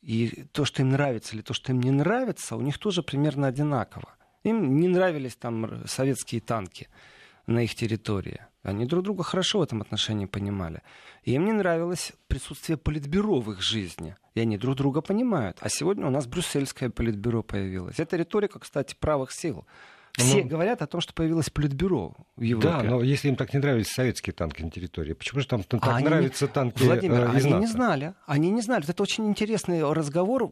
И 0.00 0.44
то, 0.52 0.64
что 0.64 0.82
им 0.82 0.90
нравится, 0.90 1.34
или 1.34 1.42
то, 1.42 1.54
что 1.54 1.72
им 1.72 1.80
не 1.80 1.90
нравится, 1.90 2.54
у 2.54 2.60
них 2.60 2.78
тоже 2.78 3.02
примерно 3.02 3.48
одинаково. 3.48 4.14
Им 4.44 4.76
не 4.78 4.86
нравились 4.86 5.34
там 5.34 5.86
советские 5.86 6.40
танки 6.40 6.88
на 7.46 7.64
их 7.64 7.74
территории. 7.74 8.40
Они 8.66 8.84
друг 8.84 9.04
друга 9.04 9.22
хорошо 9.22 9.60
в 9.60 9.62
этом 9.62 9.80
отношении 9.80 10.26
понимали. 10.26 10.82
И 11.22 11.32
им 11.32 11.44
не 11.44 11.52
нравилось 11.52 12.12
присутствие 12.26 12.76
политбюро 12.76 13.40
в 13.40 13.52
их 13.52 13.62
жизни. 13.62 14.16
И 14.34 14.40
они 14.40 14.58
друг 14.58 14.74
друга 14.74 15.02
понимают. 15.02 15.58
А 15.60 15.68
сегодня 15.68 16.04
у 16.04 16.10
нас 16.10 16.26
брюссельское 16.26 16.90
политбюро 16.90 17.44
появилось. 17.44 18.00
Это 18.00 18.16
риторика, 18.16 18.58
кстати, 18.58 18.96
правых 18.98 19.30
сил. 19.30 19.66
Все 20.14 20.42
ну, 20.42 20.48
говорят 20.48 20.82
о 20.82 20.86
том, 20.88 21.00
что 21.00 21.14
появилось 21.14 21.48
политбюро 21.48 22.16
в 22.34 22.40
Европе. 22.40 22.68
Да, 22.68 22.82
но 22.82 23.02
если 23.02 23.28
им 23.28 23.36
так 23.36 23.52
не 23.54 23.60
нравились 23.60 23.88
советские 23.88 24.34
танки 24.34 24.62
на 24.62 24.70
территории, 24.70 25.12
почему 25.12 25.42
же 25.42 25.46
там 25.46 25.62
так 25.62 25.86
а 25.86 26.00
нравятся 26.00 26.46
не... 26.46 26.52
танки 26.52 26.82
Владимир, 26.82 27.20
э, 27.20 27.36
из 27.36 27.44
они 27.44 27.50
НАТО? 27.50 27.60
не 27.60 27.66
знали. 27.66 28.14
Они 28.26 28.50
не 28.50 28.62
знали. 28.62 28.84
Это 28.88 29.02
очень 29.02 29.28
интересный 29.28 29.84
разговор. 29.92 30.50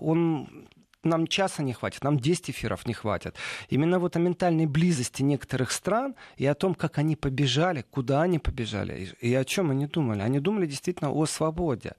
Он 0.00 0.66
нам 1.04 1.26
часа 1.26 1.62
не 1.62 1.72
хватит, 1.72 2.04
нам 2.04 2.18
10 2.18 2.50
эфиров 2.50 2.86
не 2.86 2.94
хватит. 2.94 3.36
Именно 3.68 3.98
вот 3.98 4.16
о 4.16 4.18
ментальной 4.18 4.66
близости 4.66 5.22
некоторых 5.22 5.72
стран 5.72 6.14
и 6.36 6.46
о 6.46 6.54
том, 6.54 6.74
как 6.74 6.98
они 6.98 7.16
побежали, 7.16 7.84
куда 7.90 8.22
они 8.22 8.38
побежали, 8.38 9.14
и 9.20 9.34
о 9.34 9.44
чем 9.44 9.70
они 9.70 9.86
думали. 9.86 10.22
Они 10.22 10.40
думали 10.40 10.66
действительно 10.66 11.10
о 11.12 11.26
свободе. 11.26 11.94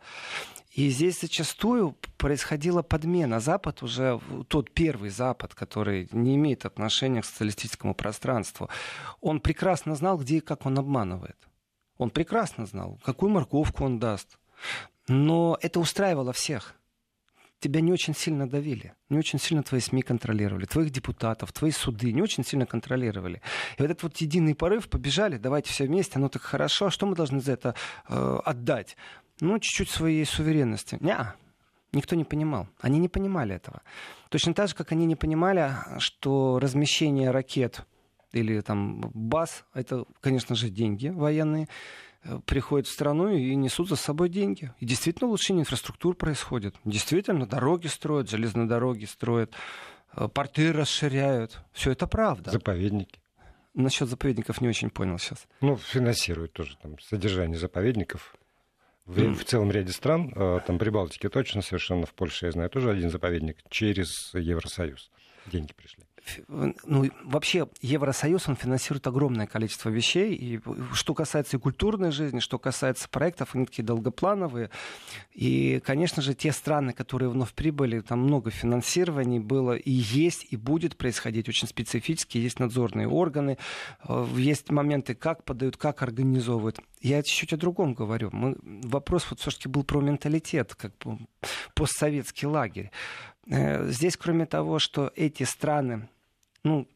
И 0.75 0.89
здесь 0.89 1.21
зачастую 1.21 1.95
происходила 2.17 2.81
подмена. 2.81 3.39
Запад 3.39 3.81
уже, 3.81 4.19
тот 4.49 4.71
первый 4.71 5.09
Запад, 5.09 5.55
который 5.55 6.09
не 6.11 6.35
имеет 6.35 6.65
отношения 6.65 7.21
к 7.21 7.25
социалистическому 7.25 7.95
пространству, 7.95 8.69
он 9.21 9.39
прекрасно 9.39 9.95
знал, 9.95 10.17
где 10.17 10.37
и 10.37 10.41
как 10.41 10.65
он 10.65 10.77
обманывает. 10.77 11.37
Он 11.97 12.09
прекрасно 12.09 12.65
знал, 12.65 12.99
какую 13.05 13.31
морковку 13.31 13.85
он 13.85 13.99
даст. 13.99 14.37
Но 15.07 15.57
это 15.61 15.79
устраивало 15.79 16.33
всех. 16.33 16.75
Тебя 17.59 17.81
не 17.81 17.91
очень 17.91 18.13
сильно 18.13 18.47
давили, 18.47 18.93
не 19.09 19.17
очень 19.17 19.39
сильно 19.39 19.63
твои 19.63 19.79
СМИ 19.79 20.01
контролировали, 20.01 20.65
твоих 20.65 20.91
депутатов, 20.91 21.51
твои 21.51 21.71
суды 21.71 22.11
не 22.11 22.21
очень 22.21 22.43
сильно 22.43 22.65
контролировали. 22.65 23.41
И 23.77 23.81
вот 23.81 23.91
этот 23.91 24.03
вот 24.03 24.17
единый 24.17 24.55
порыв, 24.55 24.89
побежали, 24.89 25.37
давайте 25.37 25.71
все 25.71 25.85
вместе, 25.85 26.13
оно 26.17 26.29
так 26.29 26.41
хорошо, 26.41 26.87
а 26.87 26.91
что 26.91 27.05
мы 27.05 27.15
должны 27.15 27.39
за 27.39 27.53
это 27.53 27.75
э, 28.09 28.39
отдать? 28.43 28.97
ну, 29.41 29.59
чуть-чуть 29.59 29.89
своей 29.89 30.25
суверенности. 30.25 30.97
Не, 31.01 31.17
никто 31.91 32.15
не 32.15 32.23
понимал. 32.23 32.67
Они 32.79 32.99
не 32.99 33.09
понимали 33.09 33.55
этого. 33.55 33.81
Точно 34.29 34.53
так 34.53 34.69
же, 34.69 34.75
как 34.75 34.91
они 34.91 35.05
не 35.05 35.15
понимали, 35.15 35.71
что 35.99 36.59
размещение 36.59 37.31
ракет 37.31 37.85
или 38.31 38.59
там 38.61 39.11
баз, 39.13 39.65
это, 39.73 40.05
конечно 40.19 40.55
же, 40.55 40.69
деньги 40.69 41.07
военные, 41.07 41.69
приходят 42.45 42.87
в 42.87 42.91
страну 42.91 43.29
и 43.29 43.55
несут 43.55 43.89
за 43.89 43.95
собой 43.95 44.29
деньги. 44.29 44.73
И 44.79 44.85
действительно 44.85 45.27
улучшение 45.27 45.61
инфраструктуры 45.61 46.15
происходит. 46.15 46.75
Действительно, 46.85 47.45
дороги 47.45 47.87
строят, 47.87 48.29
железные 48.29 48.67
дороги 48.67 49.05
строят, 49.05 49.53
э, 50.15 50.27
порты 50.27 50.73
расширяют. 50.73 51.59
Все 51.71 51.91
это 51.91 52.07
правда. 52.07 52.51
Заповедники. 52.51 53.19
Насчет 53.73 54.07
заповедников 54.07 54.61
не 54.61 54.69
очень 54.69 54.89
понял 54.89 55.19
сейчас. 55.19 55.47
Ну, 55.61 55.75
финансируют 55.75 56.53
тоже 56.53 56.77
там 56.81 56.97
содержание 56.99 57.57
заповедников 57.57 58.35
в, 59.05 59.19
mm. 59.19 59.33
в 59.35 59.43
целом 59.43 59.71
ряде 59.71 59.91
стран, 59.91 60.31
э, 60.35 60.59
там 60.65 60.79
Прибалтике 60.79 61.29
точно 61.29 61.61
совершенно, 61.61 62.05
в 62.05 62.13
Польше, 62.13 62.47
я 62.47 62.51
знаю, 62.51 62.69
тоже 62.69 62.89
один 62.89 63.09
заповедник, 63.09 63.57
через 63.69 64.33
Евросоюз 64.33 65.11
деньги 65.47 65.73
пришли 65.73 66.04
ну, 66.47 67.09
вообще 67.23 67.67
Евросоюз, 67.81 68.47
он 68.47 68.55
финансирует 68.55 69.07
огромное 69.07 69.47
количество 69.47 69.89
вещей. 69.89 70.33
И 70.35 70.61
что 70.93 71.13
касается 71.13 71.57
и 71.57 71.59
культурной 71.59 72.11
жизни, 72.11 72.39
что 72.39 72.59
касается 72.59 73.07
проектов, 73.09 73.55
они 73.55 73.65
такие 73.65 73.83
долгоплановые. 73.83 74.69
И, 75.33 75.81
конечно 75.85 76.21
же, 76.21 76.33
те 76.33 76.51
страны, 76.51 76.93
которые 76.93 77.29
вновь 77.29 77.53
прибыли, 77.53 78.01
там 78.01 78.19
много 78.19 78.51
финансирований 78.51 79.39
было 79.39 79.75
и 79.75 79.91
есть, 79.91 80.47
и 80.49 80.57
будет 80.57 80.97
происходить 80.97 81.49
очень 81.49 81.67
специфически. 81.67 82.37
Есть 82.37 82.59
надзорные 82.59 83.07
органы, 83.07 83.57
э, 84.07 84.27
есть 84.35 84.69
моменты, 84.71 85.15
как 85.15 85.43
подают, 85.43 85.77
как 85.77 86.01
организовывают. 86.01 86.79
Я 87.01 87.21
чуть-чуть 87.21 87.53
о 87.53 87.57
другом 87.57 87.93
говорю. 87.93 88.29
Мы, 88.31 88.57
вопрос 88.63 89.27
вот 89.29 89.39
все-таки 89.39 89.67
был 89.67 89.83
про 89.83 90.01
менталитет, 90.01 90.75
как 90.75 90.93
постсоветский 91.73 92.47
лагерь. 92.47 92.91
Э, 93.47 93.87
здесь, 93.89 94.17
кроме 94.17 94.45
того, 94.45 94.79
что 94.79 95.11
эти 95.15 95.43
страны 95.43 96.07
ну, 96.65 96.87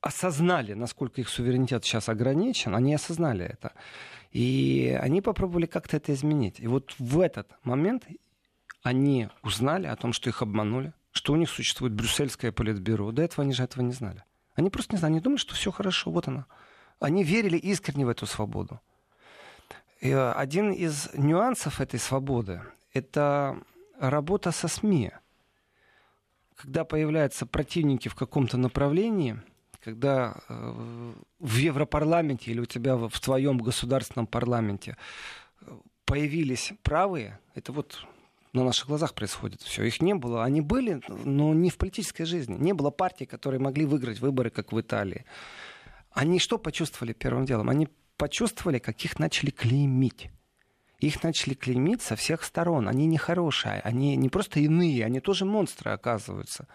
осознали, 0.00 0.74
насколько 0.74 1.20
их 1.20 1.28
суверенитет 1.28 1.84
сейчас 1.84 2.08
ограничен, 2.08 2.74
они 2.74 2.94
осознали 2.94 3.44
это. 3.44 3.72
И 4.30 4.96
они 5.00 5.20
попробовали 5.20 5.66
как-то 5.66 5.96
это 5.96 6.12
изменить. 6.12 6.60
И 6.60 6.66
вот 6.66 6.94
в 6.98 7.20
этот 7.20 7.50
момент 7.64 8.04
они 8.82 9.28
узнали 9.42 9.86
о 9.86 9.96
том, 9.96 10.12
что 10.12 10.28
их 10.28 10.42
обманули, 10.42 10.92
что 11.12 11.32
у 11.32 11.36
них 11.36 11.50
существует 11.50 11.94
брюссельское 11.94 12.52
политбюро. 12.52 13.12
До 13.12 13.22
этого 13.22 13.44
они 13.44 13.52
же 13.52 13.62
этого 13.62 13.82
не 13.82 13.92
знали. 13.92 14.24
Они 14.54 14.70
просто 14.70 14.94
не 14.94 14.98
знали, 14.98 15.12
они 15.12 15.20
думали, 15.20 15.38
что 15.38 15.54
все 15.54 15.70
хорошо, 15.70 16.10
вот 16.10 16.28
она. 16.28 16.46
Они 17.00 17.24
верили 17.24 17.56
искренне 17.56 18.04
в 18.04 18.10
эту 18.10 18.26
свободу. 18.26 18.80
И 20.00 20.10
один 20.10 20.72
из 20.72 21.10
нюансов 21.14 21.80
этой 21.80 22.00
свободы— 22.00 22.60
это 22.92 23.56
работа 23.98 24.50
со 24.50 24.68
СМИ 24.68 25.12
когда 26.62 26.84
появляются 26.84 27.44
противники 27.44 28.08
в 28.08 28.14
каком-то 28.14 28.56
направлении, 28.56 29.42
когда 29.80 30.36
э, 30.48 31.12
в 31.40 31.56
Европарламенте 31.56 32.52
или 32.52 32.60
у 32.60 32.66
тебя 32.66 32.94
в, 32.94 33.20
твоем 33.20 33.58
государственном 33.58 34.28
парламенте 34.28 34.96
э, 35.60 35.64
появились 36.04 36.72
правые, 36.84 37.40
это 37.56 37.72
вот 37.72 38.06
на 38.52 38.62
наших 38.62 38.86
глазах 38.86 39.12
происходит 39.14 39.60
все. 39.62 39.82
Их 39.82 40.00
не 40.00 40.14
было. 40.14 40.44
Они 40.44 40.60
были, 40.60 41.00
но 41.08 41.52
не 41.52 41.68
в 41.68 41.78
политической 41.78 42.24
жизни. 42.24 42.54
Не 42.54 42.74
было 42.74 42.90
партий, 42.90 43.26
которые 43.26 43.58
могли 43.58 43.84
выиграть 43.84 44.20
выборы, 44.20 44.50
как 44.50 44.72
в 44.72 44.80
Италии. 44.80 45.24
Они 46.12 46.38
что 46.38 46.58
почувствовали 46.58 47.12
первым 47.12 47.44
делом? 47.44 47.70
Они 47.70 47.88
почувствовали, 48.16 48.78
как 48.78 49.04
их 49.04 49.18
начали 49.18 49.50
клеймить 49.50 50.30
их 51.06 51.22
начали 51.22 51.54
клеймить 51.54 52.02
со 52.02 52.16
всех 52.16 52.44
сторон. 52.44 52.88
Они 52.88 53.06
нехорошие, 53.06 53.80
они 53.84 54.16
не 54.16 54.28
просто 54.28 54.60
иные, 54.60 55.04
они 55.04 55.20
тоже 55.20 55.44
монстры, 55.44 55.90
оказываются. 55.90 56.68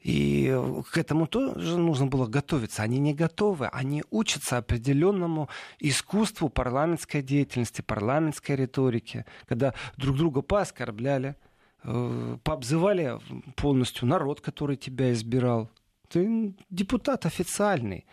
И 0.00 0.54
к 0.90 0.96
этому 0.96 1.26
тоже 1.26 1.76
нужно 1.78 2.06
было 2.06 2.26
готовиться. 2.26 2.82
Они 2.82 2.98
не 2.98 3.14
готовы, 3.14 3.66
они 3.66 4.04
учатся 4.10 4.58
определенному 4.58 5.48
искусству 5.80 6.48
парламентской 6.48 7.22
деятельности, 7.22 7.82
парламентской 7.82 8.56
риторики, 8.56 9.24
когда 9.46 9.74
друг 9.96 10.16
друга 10.16 10.42
пооскорбляли, 10.42 11.36
э, 11.84 12.38
пообзывали 12.42 13.18
полностью 13.56 14.08
народ, 14.08 14.40
который 14.40 14.76
тебя 14.76 15.12
избирал. 15.12 15.70
Ты 16.08 16.54
депутат 16.70 17.26
официальный. 17.26 18.06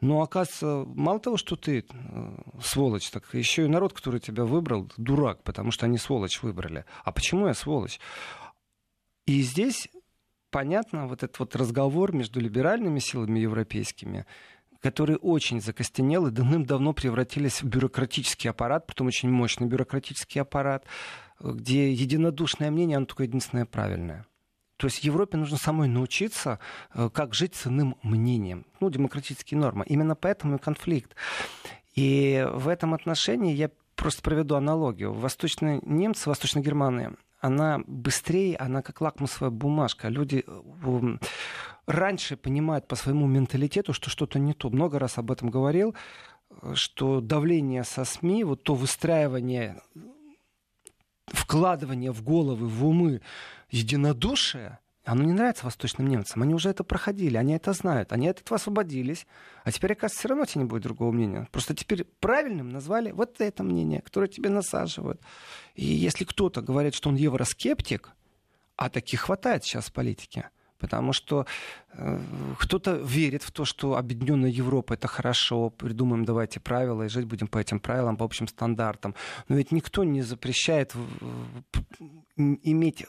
Но 0.00 0.20
оказывается, 0.20 0.84
мало 0.94 1.20
того, 1.20 1.36
что 1.36 1.56
ты 1.56 1.84
э, 1.88 2.36
сволочь, 2.62 3.10
так 3.10 3.32
еще 3.32 3.64
и 3.64 3.68
народ, 3.68 3.94
который 3.94 4.20
тебя 4.20 4.44
выбрал, 4.44 4.90
дурак, 4.98 5.42
потому 5.42 5.70
что 5.70 5.86
они 5.86 5.96
сволочь 5.96 6.42
выбрали. 6.42 6.84
А 7.04 7.12
почему 7.12 7.46
я 7.46 7.54
сволочь? 7.54 7.98
И 9.24 9.40
здесь 9.40 9.88
понятно 10.50 11.06
вот 11.06 11.22
этот 11.22 11.38
вот 11.38 11.56
разговор 11.56 12.14
между 12.14 12.40
либеральными 12.40 12.98
силами 12.98 13.40
европейскими, 13.40 14.26
которые 14.80 15.16
очень 15.16 15.60
закостенел 15.60 16.26
и 16.26 16.30
давным-давно 16.30 16.92
превратились 16.92 17.62
в 17.62 17.66
бюрократический 17.66 18.50
аппарат, 18.50 18.86
потом 18.86 19.06
очень 19.06 19.30
мощный 19.30 19.66
бюрократический 19.66 20.40
аппарат, 20.40 20.84
где 21.40 21.90
единодушное 21.90 22.70
мнение, 22.70 22.98
оно 22.98 23.06
только 23.06 23.24
единственное 23.24 23.66
правильное. 23.66 24.26
То 24.76 24.86
есть 24.86 25.04
Европе 25.04 25.38
нужно 25.38 25.56
самой 25.56 25.88
научиться, 25.88 26.58
э, 26.94 27.08
как 27.12 27.34
жить 27.34 27.54
с 27.54 27.66
иным 27.66 27.96
мнением. 28.02 28.66
Ну, 28.80 28.90
демократические 28.90 29.58
нормы. 29.58 29.84
Именно 29.86 30.14
поэтому 30.16 30.56
и 30.56 30.58
конфликт. 30.58 31.14
И 31.94 32.46
в 32.52 32.68
этом 32.68 32.92
отношении 32.92 33.54
я 33.54 33.70
просто 33.94 34.22
проведу 34.22 34.54
аналогию. 34.54 35.12
Восточные 35.12 35.80
немцы, 35.82 36.28
Восточная 36.28 36.62
Германия, 36.62 37.14
она 37.40 37.80
быстрее, 37.86 38.56
она 38.56 38.82
как 38.82 39.00
лакмусовая 39.00 39.50
бумажка. 39.50 40.08
Люди 40.08 40.44
э, 40.46 41.16
раньше 41.86 42.36
понимают 42.36 42.86
по 42.86 42.96
своему 42.96 43.26
менталитету, 43.26 43.92
что 43.92 44.10
что-то 44.10 44.38
не 44.38 44.52
то. 44.52 44.68
Много 44.68 44.98
раз 44.98 45.16
об 45.16 45.30
этом 45.30 45.50
говорил, 45.50 45.94
э, 46.50 46.74
что 46.74 47.20
давление 47.20 47.84
со 47.84 48.04
СМИ, 48.04 48.44
вот 48.44 48.62
то 48.62 48.74
выстраивание, 48.74 49.80
вкладывание 51.26 52.12
в 52.12 52.22
головы, 52.22 52.68
в 52.68 52.86
умы 52.86 53.22
единодушие, 53.70 54.78
оно 55.06 55.22
не 55.22 55.32
нравится 55.32 55.64
восточным 55.64 56.08
немцам. 56.08 56.42
Они 56.42 56.52
уже 56.52 56.68
это 56.68 56.82
проходили, 56.82 57.36
они 57.36 57.54
это 57.54 57.72
знают, 57.72 58.12
они 58.12 58.28
от 58.28 58.40
этого 58.40 58.56
освободились. 58.56 59.26
А 59.62 59.70
теперь, 59.70 59.92
оказывается, 59.92 60.18
все 60.18 60.28
равно 60.28 60.44
тебе 60.46 60.62
не 60.62 60.68
будет 60.68 60.82
другого 60.82 61.12
мнения. 61.12 61.48
Просто 61.52 61.74
теперь 61.76 62.04
правильным 62.04 62.70
назвали 62.70 63.12
вот 63.12 63.40
это 63.40 63.62
мнение, 63.62 64.00
которое 64.00 64.26
тебе 64.26 64.50
насаживают. 64.50 65.20
И 65.76 65.84
если 65.84 66.24
кто-то 66.24 66.60
говорит, 66.60 66.94
что 66.94 67.08
он 67.08 67.14
евроскептик, 67.14 68.10
а 68.74 68.90
таких 68.90 69.20
хватает 69.20 69.64
сейчас 69.64 69.86
в 69.86 69.92
политике, 69.92 70.50
потому 70.78 71.12
что 71.12 71.46
э, 71.92 72.20
кто-то 72.58 72.96
верит 72.96 73.42
в 73.44 73.52
то, 73.52 73.64
что 73.64 73.96
объединенная 73.96 74.50
Европа 74.50 74.94
это 74.94 75.06
хорошо, 75.08 75.70
придумаем 75.70 76.24
давайте 76.24 76.58
правила 76.60 77.04
и 77.04 77.08
жить 77.08 77.26
будем 77.26 77.46
по 77.46 77.58
этим 77.58 77.78
правилам, 77.78 78.16
по 78.16 78.24
общим 78.24 78.48
стандартам. 78.48 79.14
Но 79.48 79.56
ведь 79.56 79.72
никто 79.72 80.04
не 80.04 80.22
запрещает 80.22 80.94
иметь 82.36 83.06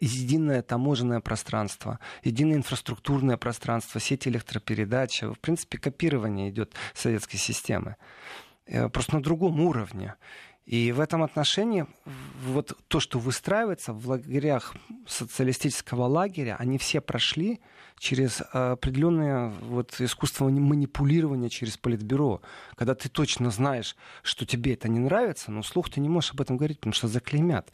единое 0.00 0.62
таможенное 0.62 1.20
пространство, 1.20 1.98
единое 2.22 2.56
инфраструктурное 2.56 3.36
пространство, 3.36 4.00
сеть 4.00 4.28
электропередач. 4.28 5.22
В 5.22 5.38
принципе, 5.40 5.78
копирование 5.78 6.50
идет 6.50 6.74
советской 6.94 7.38
системы. 7.38 7.96
Э, 8.66 8.88
просто 8.88 9.14
на 9.14 9.22
другом 9.22 9.60
уровне. 9.60 10.14
И 10.66 10.90
в 10.90 10.98
этом 10.98 11.22
отношении 11.22 11.86
вот 12.44 12.76
то, 12.88 12.98
что 12.98 13.20
выстраивается 13.20 13.92
в 13.92 14.08
лагерях 14.08 14.74
социалистического 15.06 16.06
лагеря, 16.06 16.56
они 16.58 16.76
все 16.76 17.00
прошли 17.00 17.60
через 17.98 18.42
определенное 18.50 19.50
вот 19.60 20.00
искусство 20.00 20.48
манипулирования 20.48 21.48
через 21.50 21.76
политбюро. 21.76 22.42
Когда 22.74 22.96
ты 22.96 23.08
точно 23.08 23.52
знаешь, 23.52 23.96
что 24.24 24.44
тебе 24.44 24.74
это 24.74 24.88
не 24.88 24.98
нравится, 24.98 25.52
но 25.52 25.62
слух 25.62 25.88
ты 25.88 26.00
не 26.00 26.08
можешь 26.08 26.32
об 26.32 26.40
этом 26.40 26.56
говорить, 26.56 26.80
потому 26.80 26.94
что 26.94 27.06
заклеймят. 27.06 27.70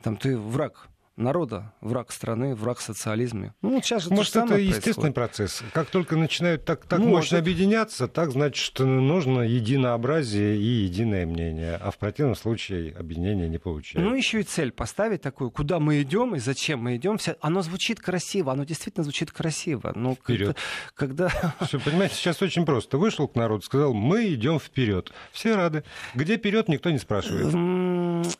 Там 0.00 0.16
ты 0.16 0.38
враг 0.38 0.88
народа, 1.18 1.72
враг 1.80 2.12
страны, 2.12 2.54
враг 2.54 2.80
социализма. 2.80 3.54
Ну, 3.62 3.70
вот 3.70 3.84
сейчас 3.84 4.04
же 4.04 4.10
Может, 4.10 4.36
это 4.36 4.56
естественный 4.56 5.12
процесс. 5.12 5.62
Как 5.72 5.90
только 5.90 6.16
начинают 6.16 6.64
так, 6.64 6.86
так 6.86 7.00
Может. 7.00 7.12
мощно 7.12 7.38
объединяться, 7.38 8.08
так 8.08 8.30
значит, 8.30 8.64
что 8.64 8.84
нужно 8.84 9.42
единообразие 9.42 10.56
и 10.56 10.84
единое 10.84 11.26
мнение. 11.26 11.76
А 11.76 11.90
в 11.90 11.98
противном 11.98 12.36
случае 12.36 12.94
объединение 12.94 13.48
не 13.48 13.58
получается. 13.58 14.08
Ну, 14.08 14.14
еще 14.14 14.40
и 14.40 14.42
цель 14.44 14.72
поставить 14.72 15.22
такую, 15.22 15.50
куда 15.50 15.80
мы 15.80 16.00
идем 16.02 16.34
и 16.34 16.38
зачем 16.38 16.80
мы 16.80 16.96
идем. 16.96 17.18
Оно 17.40 17.62
звучит 17.62 18.00
красиво, 18.00 18.52
оно 18.52 18.64
действительно 18.64 19.04
звучит 19.04 19.30
красиво. 19.32 19.92
Но 19.94 20.14
вперед. 20.14 20.56
Когда... 20.94 21.28
Все, 21.66 21.78
понимаете, 21.80 22.14
сейчас 22.14 22.40
очень 22.42 22.64
просто. 22.64 22.98
Вышел 22.98 23.28
к 23.28 23.34
народу, 23.34 23.62
сказал, 23.62 23.92
мы 23.92 24.32
идем 24.32 24.58
вперед. 24.58 25.12
Все 25.32 25.56
рады. 25.56 25.84
Где 26.14 26.36
вперед, 26.36 26.68
никто 26.68 26.90
не 26.90 26.98
спрашивает. 26.98 27.54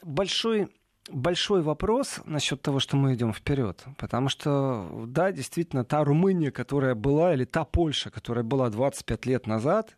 Большой 0.03 0.69
большой 1.09 1.63
вопрос 1.63 2.21
насчет 2.25 2.63
того, 2.63 2.81
что 2.81 2.97
мы 2.97 3.15
идем 3.15 3.33
вперед. 3.33 3.85
Потому 3.99 4.29
что, 4.29 5.05
да, 5.07 5.33
действительно, 5.33 5.85
та 5.85 6.05
Румыния, 6.05 6.51
которая 6.51 6.95
была, 6.95 7.35
или 7.35 7.45
та 7.45 7.65
Польша, 7.65 8.11
которая 8.11 8.45
была 8.45 8.71
25 8.71 9.27
лет 9.27 9.47
назад, 9.47 9.97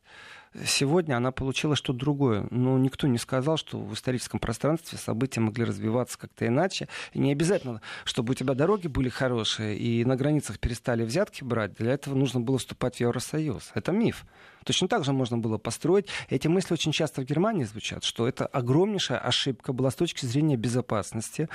Сегодня 0.65 1.17
она 1.17 1.31
получила 1.31 1.77
что-то 1.77 2.01
другое. 2.01 2.47
Но 2.51 2.77
никто 2.77 3.07
не 3.07 3.19
сказал, 3.19 3.57
что 3.57 3.79
в 3.79 3.95
историческом 3.95 4.41
пространстве 4.41 4.99
события 4.99 5.41
могли 5.41 5.65
развиваться 5.65 6.19
как-то 6.19 6.47
иначе. 6.47 6.89
И 7.13 7.21
не 7.21 7.31
обязательно, 7.31 7.81
чтобы 8.05 8.33
у 8.33 8.35
тебя 8.35 8.55
дороги 8.55 8.89
были 8.89 9.09
хорошие 9.09 9.79
и 9.79 10.05
на 10.05 10.17
границах 10.17 10.59
перестали 10.59 11.05
взятки 11.05 11.45
брать. 11.45 11.75
Для 11.75 11.93
этого 11.93 12.15
нужно 12.15 12.41
было 12.41 12.59
вступать 12.59 12.97
в 12.97 13.01
Евросоюз. 13.01 13.71
Это 13.75 13.93
миф. 13.93 14.27
Точно 14.65 14.89
так 14.89 15.05
же 15.05 15.13
можно 15.13 15.39
было 15.39 15.57
построить. 15.57 16.07
Эти 16.29 16.49
мысли 16.49 16.75
очень 16.75 16.93
часто 16.93 17.23
в 17.23 17.25
Германии 17.25 17.65
звучат, 17.65 18.05
что 18.05 18.27
это 18.29 18.45
огромнейшая 18.47 19.19
ошибка 19.19 19.73
была 19.73 19.91
с 19.91 19.95
точки 19.95 20.27
зрения 20.27 20.57
безопасности 20.57 21.49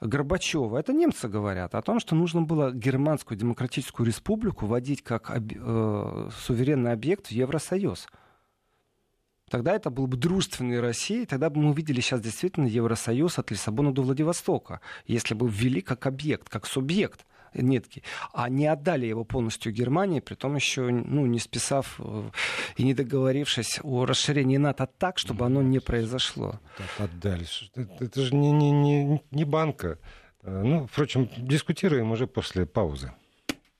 Горбачева. 0.00 0.78
Это 0.78 0.92
немцы 0.92 1.28
говорят 1.28 1.74
о 1.74 1.82
том, 1.82 2.00
что 2.00 2.14
нужно 2.14 2.42
было 2.42 2.72
Германскую 2.72 3.38
демократическую 3.38 4.06
республику 4.06 4.66
вводить 4.66 5.02
как 5.02 5.30
э, 5.30 6.30
суверенный 6.46 6.92
объект 6.92 7.28
в 7.28 7.30
Евросоюз. 7.30 8.08
Тогда 9.48 9.74
это 9.74 9.90
был 9.90 10.06
бы 10.06 10.16
дружественный 10.16 10.80
России, 10.80 11.24
тогда 11.24 11.50
бы 11.50 11.60
мы 11.60 11.70
увидели 11.70 12.00
сейчас 12.00 12.20
действительно 12.20 12.66
Евросоюз 12.66 13.38
от 13.38 13.50
Лиссабона 13.50 13.92
до 13.92 14.02
Владивостока, 14.02 14.80
если 15.06 15.34
бы 15.34 15.48
ввели 15.48 15.80
как 15.80 16.06
объект, 16.06 16.48
как 16.48 16.66
субъект 16.66 17.24
нетки, 17.54 18.02
а 18.32 18.48
не 18.48 18.66
отдали 18.66 19.06
его 19.06 19.24
полностью 19.24 19.72
Германии, 19.72 20.20
при 20.20 20.34
том 20.34 20.54
еще 20.56 20.82
ну, 20.90 21.26
не 21.26 21.38
списав 21.38 21.96
э, 21.98 22.30
и 22.76 22.82
не 22.82 22.94
договорившись 22.94 23.80
о 23.82 24.04
расширении 24.04 24.58
НАТО 24.58 24.88
так, 24.98 25.18
чтобы 25.18 25.46
оно 25.46 25.62
не 25.62 25.80
произошло. 25.80 26.60
Так 26.76 27.08
отдали. 27.10 27.46
Это, 27.74 28.04
это 28.04 28.22
же 28.22 28.34
не, 28.34 28.50
не, 28.50 28.70
не, 28.70 29.22
не 29.30 29.44
банка. 29.44 29.98
Э, 30.42 30.62
ну, 30.62 30.86
впрочем, 30.86 31.30
дискутируем 31.36 32.10
уже 32.12 32.26
после 32.26 32.66
паузы. 32.66 33.12